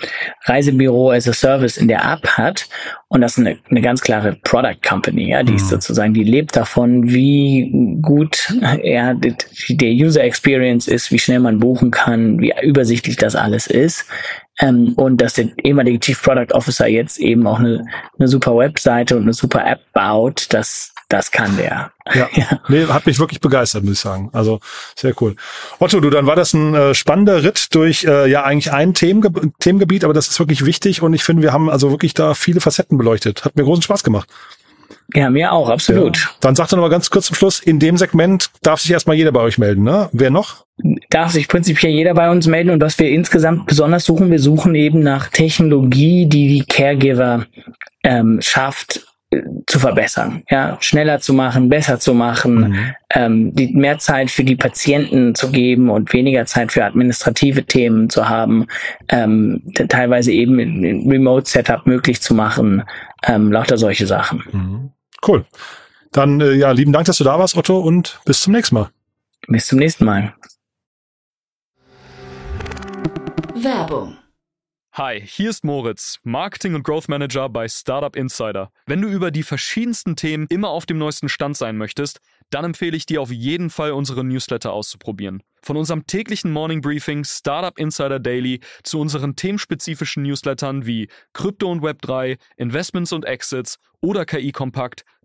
Reisebüro 0.45 1.13
as 1.13 1.29
a 1.29 1.33
Service 1.33 1.77
in 1.77 1.89
der 1.89 2.05
App 2.05 2.27
hat. 2.27 2.69
Und 3.09 3.21
das 3.21 3.33
ist 3.33 3.47
eine, 3.47 3.59
eine 3.71 3.83
ganz 3.83 4.01
klare 4.01 4.37
Product 4.43 4.81
Company, 4.87 5.31
ja, 5.31 5.43
die 5.43 5.53
mhm. 5.53 5.59
ist 5.59 5.69
sozusagen, 5.69 6.15
die 6.15 6.25
lebt 6.25 6.57
davon, 6.57 7.11
wie 7.11 7.71
gut 8.03 8.55
ja, 8.83 9.15
der 9.15 9.93
User 9.93 10.25
Experience 10.25 10.89
ist, 10.89 11.13
wie 11.13 11.19
schnell 11.19 11.41
man 11.41 11.59
buchen 11.59 11.91
kann, 11.91 12.41
wie 12.41 12.53
übersichtlich 12.63 13.17
das 13.17 13.37
alles 13.37 13.67
ist. 13.67 14.07
Ähm, 14.59 14.95
und 14.97 15.21
dass 15.21 15.35
der 15.35 15.51
ehemalige 15.63 16.01
Chief 16.01 16.23
Product 16.23 16.53
Officer 16.53 16.87
jetzt 16.87 17.19
eben 17.19 17.47
auch 17.47 17.59
eine, 17.59 17.85
eine 18.19 18.29
super 18.29 18.57
Webseite 18.57 19.17
und 19.17 19.23
eine 19.23 19.35
super 19.35 19.67
App 19.67 19.81
baut, 19.93 20.47
das, 20.51 20.95
das 21.09 21.31
kann 21.31 21.57
der. 21.57 21.93
Ja. 22.15 22.29
ja. 22.35 22.61
Nee, 22.69 22.87
hat 22.87 23.05
mich 23.05 23.19
wirklich 23.19 23.41
begeistert, 23.41 23.85
muss 23.85 23.95
ich 23.95 24.01
sagen. 24.01 24.31
Also 24.33 24.61
sehr 24.95 25.15
cool. 25.21 25.37
Otto, 25.79 26.01
du, 26.01 26.09
dann 26.09 26.27
war 26.27 26.37
das 26.37 26.55
ein 26.55 26.75
äh, 26.75 26.95
spannender 26.95 27.43
Ritt 27.43 27.75
durch 27.75 28.05
äh, 28.05 28.31
ja 28.31 28.45
eigentlich 28.45 28.73
ein 28.73 28.95
Themenge 28.95 29.31
Themengebiet, 29.59 30.05
aber 30.05 30.15
das 30.15 30.29
ist 30.29 30.39
wirklich 30.39 30.65
wichtig 30.65 31.03
und 31.03 31.13
ich 31.13 31.23
finde, 31.23 31.43
wir 31.43 31.53
haben 31.53 31.69
also 31.69 31.91
wirklich 31.91 32.15
da 32.15 32.33
viele 32.33 32.61
Facetten 32.61 32.97
beleuchtet. 32.97 33.45
Hat 33.45 33.57
mir 33.57 33.65
großen 33.65 33.83
Spaß 33.83 34.05
gemacht. 34.05 34.29
Ja, 35.15 35.31
mir 35.31 35.53
auch, 35.53 35.69
absolut. 35.69 36.17
Ja. 36.17 36.31
Dann 36.41 36.57
sagt 36.57 36.73
er 36.73 36.77
noch 36.77 36.83
mal 36.83 36.91
ganz 36.91 37.11
kurz 37.11 37.27
zum 37.27 37.37
Schluss, 37.37 37.61
in 37.61 37.79
dem 37.79 37.97
Segment 37.97 38.51
darf 38.63 38.81
sich 38.81 38.91
erstmal 38.91 39.17
jeder 39.17 39.33
bei 39.33 39.41
euch 39.41 39.59
melden, 39.59 39.85
ne? 39.85 40.09
Wer 40.13 40.31
noch? 40.31 40.65
Darf 41.11 41.33
sich 41.33 41.49
prinzipiell 41.49 41.93
jeder 41.93 42.15
bei 42.15 42.31
uns 42.31 42.47
melden 42.47 42.71
und 42.71 42.83
was 42.83 42.99
wir 42.99 43.09
insgesamt 43.11 43.67
besonders 43.67 44.05
suchen, 44.05 44.31
wir 44.31 44.41
suchen 44.41 44.75
eben 44.75 45.01
nach 45.01 45.29
Technologie, 45.29 46.27
die 46.27 46.49
die 46.49 46.65
Caregiver 46.67 47.47
ähm, 48.03 48.41
schafft, 48.43 49.07
äh, 49.31 49.43
zu 49.67 49.79
verbessern, 49.79 50.43
ja, 50.51 50.77
schneller 50.81 51.19
zu 51.21 51.35
machen, 51.35 51.69
besser 51.69 51.99
zu 51.99 52.13
machen, 52.15 52.69
mhm. 52.69 52.95
ähm, 53.15 53.55
die 53.55 53.69
mehr 53.75 53.99
Zeit 53.99 54.31
für 54.31 54.45
die 54.45 54.57
Patienten 54.57 55.35
zu 55.35 55.51
geben 55.51 55.89
und 55.89 56.13
weniger 56.13 56.47
Zeit 56.47 56.73
für 56.73 56.85
administrative 56.85 57.65
Themen 57.65 58.11
zu 58.11 58.29
haben, 58.29 58.67
ähm, 59.09 59.63
teilweise 59.89 60.31
eben 60.33 60.59
ein 60.59 61.09
Remote-Setup 61.09 61.87
möglich 61.87 62.21
zu 62.21 62.35
machen, 62.35 62.83
ähm, 63.27 63.51
lauter 63.51 63.79
solche 63.79 64.07
Sachen. 64.07 64.43
Mhm. 64.53 64.91
Cool. 65.27 65.45
Dann 66.13 66.41
äh, 66.41 66.53
ja, 66.53 66.71
lieben 66.71 66.93
Dank, 66.93 67.07
dass 67.07 67.19
du 67.19 67.25
da 67.25 67.39
warst, 67.39 67.57
Otto, 67.57 67.79
und 67.79 68.21
bis 68.25 68.41
zum 68.41 68.53
nächsten 68.53 68.77
Mal. 68.77 68.91
Bis 69.49 69.67
zum 69.67 69.79
nächsten 69.79 70.05
Mal. 70.05 70.35
Werbung. 73.55 74.17
Hi, 74.93 75.21
hier 75.21 75.51
ist 75.51 75.63
Moritz, 75.63 76.21
Marketing 76.23 76.75
und 76.75 76.83
Growth 76.83 77.11
Manager 77.11 77.51
bei 77.51 77.69
Startup 77.69 78.17
Insider. 78.17 78.71
Wenn 78.87 79.03
du 79.03 79.09
über 79.09 79.31
die 79.31 79.43
verschiedensten 79.43 80.17
Themen 80.17 80.47
immer 80.49 80.71
auf 80.71 80.87
dem 80.87 80.97
neuesten 80.97 81.29
Stand 81.29 81.55
sein 81.55 81.77
möchtest, 81.77 82.21
dann 82.49 82.65
empfehle 82.65 82.97
ich 82.97 83.05
dir 83.05 83.21
auf 83.21 83.31
jeden 83.31 83.69
Fall 83.69 83.93
unsere 83.93 84.25
Newsletter 84.25 84.73
auszuprobieren. 84.73 85.43
Von 85.61 85.77
unserem 85.77 86.07
täglichen 86.07 86.51
Morning 86.51 86.81
Briefing 86.81 87.25
Startup 87.25 87.79
Insider 87.79 88.19
Daily 88.19 88.61
zu 88.85 88.99
unseren 88.99 89.37
themenspezifischen 89.37 90.23
Newslettern 90.23 90.87
wie 90.87 91.09
Krypto 91.35 91.71
und 91.71 91.83
Web3, 91.83 92.39
Investments 92.57 93.13
und 93.13 93.27
Exits 93.27 93.79
oder 94.01 94.25
KI 94.25 94.53
Kompakt 94.53 95.05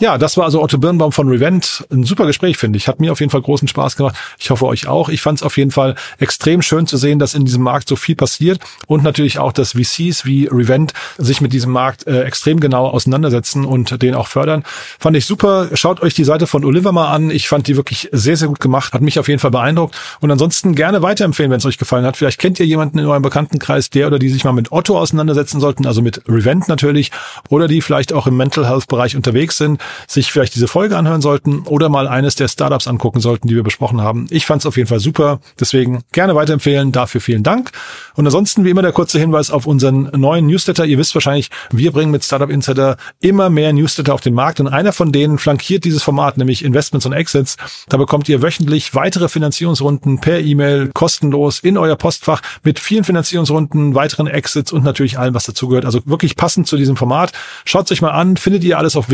Ja, 0.00 0.16
das 0.16 0.36
war 0.36 0.44
also 0.44 0.62
Otto 0.62 0.78
Birnbaum 0.78 1.10
von 1.10 1.28
Revent. 1.28 1.84
Ein 1.90 2.04
super 2.04 2.24
Gespräch, 2.26 2.56
finde 2.56 2.76
ich. 2.76 2.86
Hat 2.86 3.00
mir 3.00 3.10
auf 3.10 3.18
jeden 3.18 3.30
Fall 3.30 3.42
großen 3.42 3.66
Spaß 3.66 3.96
gemacht. 3.96 4.14
Ich 4.38 4.50
hoffe 4.50 4.64
euch 4.66 4.86
auch. 4.86 5.08
Ich 5.08 5.20
fand 5.20 5.38
es 5.38 5.42
auf 5.42 5.56
jeden 5.56 5.72
Fall 5.72 5.96
extrem 6.20 6.62
schön 6.62 6.86
zu 6.86 6.96
sehen, 6.96 7.18
dass 7.18 7.34
in 7.34 7.44
diesem 7.44 7.64
Markt 7.64 7.88
so 7.88 7.96
viel 7.96 8.14
passiert 8.14 8.60
und 8.86 9.02
natürlich 9.02 9.40
auch, 9.40 9.52
dass 9.52 9.72
VCs 9.72 10.24
wie 10.24 10.46
Revent 10.46 10.92
sich 11.16 11.40
mit 11.40 11.52
diesem 11.52 11.72
Markt 11.72 12.06
äh, 12.06 12.22
extrem 12.22 12.60
genau 12.60 12.86
auseinandersetzen 12.86 13.64
und 13.64 14.00
den 14.00 14.14
auch 14.14 14.28
fördern. 14.28 14.62
Fand 15.00 15.16
ich 15.16 15.26
super. 15.26 15.68
Schaut 15.74 16.00
euch 16.00 16.14
die 16.14 16.22
Seite 16.22 16.46
von 16.46 16.64
Oliver 16.64 16.92
mal 16.92 17.12
an. 17.12 17.32
Ich 17.32 17.48
fand 17.48 17.66
die 17.66 17.74
wirklich 17.74 18.08
sehr, 18.12 18.36
sehr 18.36 18.46
gut 18.46 18.60
gemacht. 18.60 18.92
Hat 18.92 19.02
mich 19.02 19.18
auf 19.18 19.26
jeden 19.26 19.40
Fall 19.40 19.50
beeindruckt. 19.50 19.96
Und 20.20 20.30
ansonsten 20.30 20.76
gerne 20.76 21.02
weiterempfehlen, 21.02 21.50
wenn 21.50 21.58
es 21.58 21.66
euch 21.66 21.78
gefallen 21.78 22.06
hat. 22.06 22.16
Vielleicht 22.16 22.38
kennt 22.38 22.60
ihr 22.60 22.66
jemanden 22.66 23.00
in 23.00 23.06
eurem 23.06 23.22
Bekanntenkreis, 23.22 23.90
der 23.90 24.06
oder 24.06 24.20
die 24.20 24.28
sich 24.28 24.44
mal 24.44 24.52
mit 24.52 24.70
Otto 24.70 24.96
auseinandersetzen 24.96 25.58
sollten, 25.58 25.86
also 25.86 26.02
mit 26.02 26.22
Revent 26.28 26.68
natürlich, 26.68 27.10
oder 27.48 27.66
die 27.66 27.82
vielleicht 27.82 28.12
auch 28.12 28.28
im 28.28 28.36
Mental 28.36 28.68
Health 28.68 28.86
Bereich 28.86 29.16
unterwegs 29.16 29.56
sind 29.56 29.80
sich 30.06 30.32
vielleicht 30.32 30.54
diese 30.54 30.68
Folge 30.68 30.96
anhören 30.96 31.20
sollten 31.20 31.60
oder 31.62 31.88
mal 31.88 32.08
eines 32.08 32.34
der 32.34 32.48
Startups 32.48 32.86
angucken 32.86 33.20
sollten, 33.20 33.48
die 33.48 33.54
wir 33.54 33.62
besprochen 33.62 34.00
haben. 34.00 34.26
Ich 34.30 34.46
fand 34.46 34.62
es 34.62 34.66
auf 34.66 34.76
jeden 34.76 34.88
Fall 34.88 35.00
super. 35.00 35.40
Deswegen 35.58 36.02
gerne 36.12 36.34
weiterempfehlen. 36.34 36.92
Dafür 36.92 37.20
vielen 37.20 37.42
Dank. 37.42 37.70
Und 38.14 38.26
ansonsten 38.26 38.64
wie 38.64 38.70
immer 38.70 38.82
der 38.82 38.92
kurze 38.92 39.18
Hinweis 39.18 39.50
auf 39.50 39.66
unseren 39.66 40.10
neuen 40.16 40.46
Newsletter. 40.46 40.84
Ihr 40.84 40.98
wisst 40.98 41.14
wahrscheinlich, 41.14 41.50
wir 41.70 41.92
bringen 41.92 42.10
mit 42.10 42.24
Startup 42.24 42.50
Insider 42.50 42.96
immer 43.20 43.50
mehr 43.50 43.72
Newsletter 43.72 44.14
auf 44.14 44.20
den 44.20 44.34
Markt 44.34 44.60
und 44.60 44.68
einer 44.68 44.92
von 44.92 45.12
denen 45.12 45.38
flankiert 45.38 45.84
dieses 45.84 46.02
Format, 46.02 46.38
nämlich 46.38 46.64
Investments 46.64 47.06
und 47.06 47.12
Exits. 47.12 47.56
Da 47.88 47.96
bekommt 47.96 48.28
ihr 48.28 48.42
wöchentlich 48.42 48.94
weitere 48.94 49.28
Finanzierungsrunden 49.28 50.20
per 50.20 50.40
E-Mail 50.40 50.90
kostenlos 50.94 51.60
in 51.60 51.78
euer 51.78 51.96
Postfach 51.96 52.42
mit 52.62 52.78
vielen 52.78 53.04
Finanzierungsrunden, 53.04 53.94
weiteren 53.94 54.26
Exits 54.26 54.72
und 54.72 54.84
natürlich 54.84 55.18
allem, 55.18 55.34
was 55.34 55.44
dazugehört. 55.44 55.84
Also 55.84 56.00
wirklich 56.04 56.36
passend 56.36 56.66
zu 56.66 56.76
diesem 56.76 56.96
Format. 56.96 57.32
Schaut 57.64 57.90
euch 57.90 58.02
mal 58.02 58.10
an, 58.10 58.36
findet 58.36 58.64
ihr 58.64 58.78
alles 58.78 58.96
auf 58.96 59.10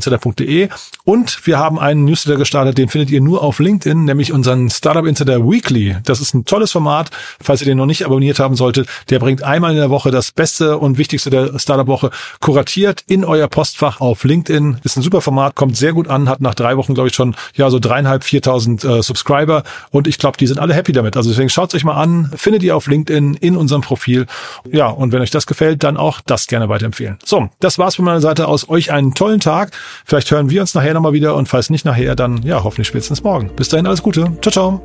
www.startupinsider.de 0.00 0.68
und 1.04 1.46
wir 1.46 1.58
haben 1.58 1.78
einen 1.78 2.04
Newsletter 2.04 2.38
gestartet, 2.38 2.78
den 2.78 2.88
findet 2.88 3.10
ihr 3.10 3.20
nur 3.20 3.42
auf 3.42 3.58
LinkedIn, 3.58 4.04
nämlich 4.04 4.32
unseren 4.32 4.70
Startup 4.70 5.06
Insider 5.06 5.40
Weekly. 5.48 5.96
Das 6.04 6.20
ist 6.20 6.34
ein 6.34 6.44
tolles 6.44 6.72
Format, 6.72 7.10
falls 7.40 7.60
ihr 7.60 7.66
den 7.66 7.78
noch 7.78 7.86
nicht 7.86 8.04
abonniert 8.04 8.38
haben 8.38 8.56
solltet. 8.56 8.88
Der 9.08 9.18
bringt 9.18 9.42
einmal 9.42 9.72
in 9.72 9.76
der 9.76 9.90
Woche 9.90 10.10
das 10.10 10.32
Beste 10.32 10.78
und 10.78 10.98
Wichtigste 10.98 11.30
der 11.30 11.58
Startup-Woche 11.58 12.10
kuratiert 12.40 13.04
in 13.06 13.24
euer 13.24 13.48
Postfach 13.48 14.00
auf 14.00 14.24
LinkedIn. 14.24 14.78
Ist 14.84 14.96
ein 14.96 15.02
super 15.02 15.20
Format, 15.20 15.54
kommt 15.54 15.76
sehr 15.76 15.92
gut 15.92 16.08
an, 16.08 16.28
hat 16.28 16.40
nach 16.40 16.54
drei 16.54 16.76
Wochen, 16.76 16.94
glaube 16.94 17.08
ich, 17.08 17.14
schon 17.14 17.34
ja 17.54 17.70
so 17.70 17.78
dreieinhalb, 17.78 18.24
viertausend 18.24 18.84
äh, 18.84 19.02
Subscriber 19.02 19.62
und 19.90 20.06
ich 20.06 20.18
glaube, 20.18 20.38
die 20.38 20.46
sind 20.46 20.58
alle 20.58 20.74
happy 20.74 20.92
damit. 20.92 21.16
Also 21.16 21.30
deswegen 21.30 21.48
schaut 21.48 21.74
euch 21.74 21.84
mal 21.84 21.94
an, 21.94 22.30
findet 22.36 22.62
ihr 22.62 22.76
auf 22.76 22.86
LinkedIn 22.86 23.34
in 23.34 23.56
unserem 23.56 23.82
Profil. 23.82 24.26
Ja, 24.70 24.88
und 24.88 25.12
wenn 25.12 25.20
euch 25.22 25.30
das 25.30 25.46
gefällt, 25.46 25.82
dann 25.84 25.96
auch 25.96 26.20
das 26.20 26.46
gerne 26.46 26.68
weiterempfehlen. 26.68 27.18
So, 27.24 27.48
das 27.60 27.78
war's 27.78 27.96
von 27.96 28.04
meiner 28.04 28.20
Seite 28.20 28.48
aus. 28.48 28.68
Euch 28.68 28.92
einen 28.92 29.14
tollen 29.14 29.40
Tag. 29.40 29.72
Vielleicht 30.04 30.30
hören 30.30 30.50
wir 30.50 30.60
uns 30.60 30.74
nachher 30.74 30.94
nochmal 30.94 31.12
wieder 31.12 31.34
und 31.36 31.48
falls 31.48 31.70
nicht 31.70 31.84
nachher, 31.84 32.16
dann 32.16 32.42
ja, 32.42 32.64
hoffentlich 32.64 32.88
spätestens 32.88 33.22
morgen. 33.22 33.54
Bis 33.56 33.68
dahin 33.68 33.86
alles 33.86 34.02
Gute. 34.02 34.32
Ciao, 34.40 34.52
ciao. 34.52 34.82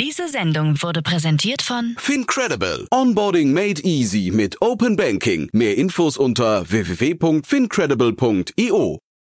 Diese 0.00 0.26
Sendung 0.28 0.82
wurde 0.82 1.02
präsentiert 1.02 1.62
von 1.62 1.94
Fincredible. 1.98 2.88
Onboarding 2.90 3.52
made 3.52 3.80
easy 3.82 4.32
mit 4.32 4.60
Open 4.60 4.96
Banking. 4.96 5.48
Mehr 5.52 5.76
Infos 5.76 6.16
unter 6.16 6.68
www.fincredible.io. 6.68 9.03